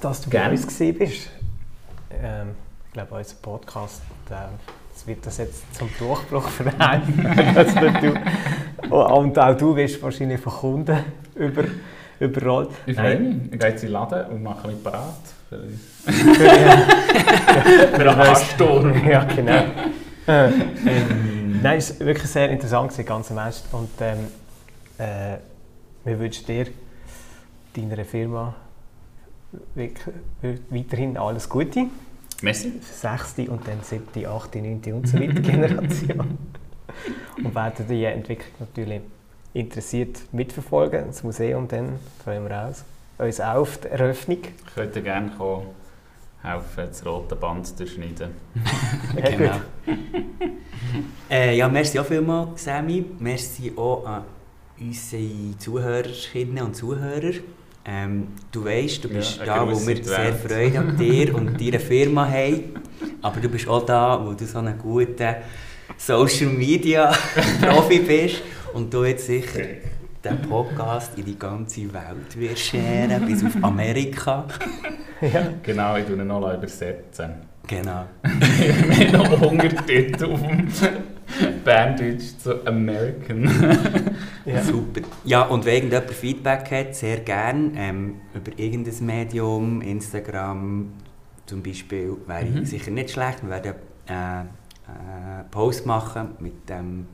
[0.00, 1.30] dass du bei uns bist.
[2.10, 2.48] Ähm,
[2.86, 4.34] ich glaube, unser Podcast äh,
[4.92, 6.46] das wird das jetzt zum Durchbruch
[6.78, 7.80] also,
[8.90, 10.98] du, und auch du wirst wahrscheinlich von Kunden
[11.36, 11.64] über,
[12.18, 12.68] überrollt.
[12.84, 13.52] Ich freue mich.
[13.52, 15.62] Ich gehe jetzt in den Laden und mache mich parat für
[16.12, 19.08] für einen Ansturm.
[19.08, 19.62] ja, genau.
[20.26, 23.66] Nein, es war wirklich sehr interessant, ganz im Ernst.
[23.72, 24.18] Und ähm,
[24.98, 25.38] äh,
[26.04, 26.66] wir wünschen dir,
[27.74, 28.54] deiner Firma,
[30.70, 31.86] weiterhin alles Gute.
[32.42, 32.72] Merci.
[32.80, 36.38] Sechste und dann siebte, achte, neunte und so weiter Generation.
[37.42, 39.02] und werden die Entwicklung natürlich
[39.52, 41.06] interessiert mitverfolgen.
[41.08, 42.84] Das Museum dann freuen wir uns,
[43.18, 44.38] uns auch auf die Eröffnung.
[44.68, 45.66] Ich würde gerne kommen,
[46.42, 48.30] helfen, das rote Band zu schneiden.
[49.16, 49.60] ja, genau.
[51.30, 53.04] äh, ja, merci auch vielmals, Sammy.
[53.18, 54.24] Merci auch an
[54.78, 57.34] unsere Zuhörerinnen und Zuhörer.
[57.84, 61.80] Ähm, du weißt, du bist ja, da, wo wir sehr Freude an dir und deiner
[61.80, 62.74] Firma haben.
[63.22, 65.36] Aber du bist auch da, wo du so ein guter
[65.96, 67.10] Social Media
[67.60, 68.42] Profi bist
[68.74, 69.64] und du jetzt sicher
[70.22, 74.44] den Podcast in die ganze Welt wirst scheren, bis auf Amerika.
[75.22, 75.48] ja.
[75.62, 77.30] Genau, ich tue ihn noch übersetzen.
[77.66, 78.04] Genau.
[78.22, 80.68] wir haben noch Untertitel auf dem
[81.64, 83.44] Banddeutsch zu American.
[84.44, 84.62] ja.
[84.62, 85.00] Super.
[85.24, 90.92] Ja, und wenn irgendjemand Feedback hat, sehr gerne ähm, über irgendein Medium, Instagram
[91.46, 92.64] zum Beispiel, wäre mhm.
[92.64, 93.42] sicher nicht schlecht.
[93.42, 93.74] Wir werden
[94.08, 97.06] äh, äh, Post machen mit, dem,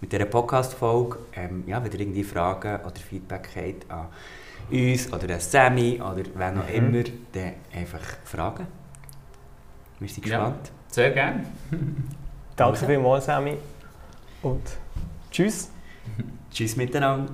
[0.00, 1.18] mit dieser Podcast-Folge.
[1.34, 4.06] Ähm, ja, wenn ihr irgendwie Fragen oder Feedback habt an
[4.70, 6.74] uns oder an Sammy oder wer noch mhm.
[6.74, 8.66] immer, dann einfach fragen.
[9.98, 10.66] Wir sind gespannt.
[10.66, 11.44] Ja, sehr gerne.
[12.58, 13.56] Danke vielmals, Sammy.
[14.42, 14.62] Und
[15.30, 15.70] tschüss.
[16.50, 17.32] tschüss miteinander.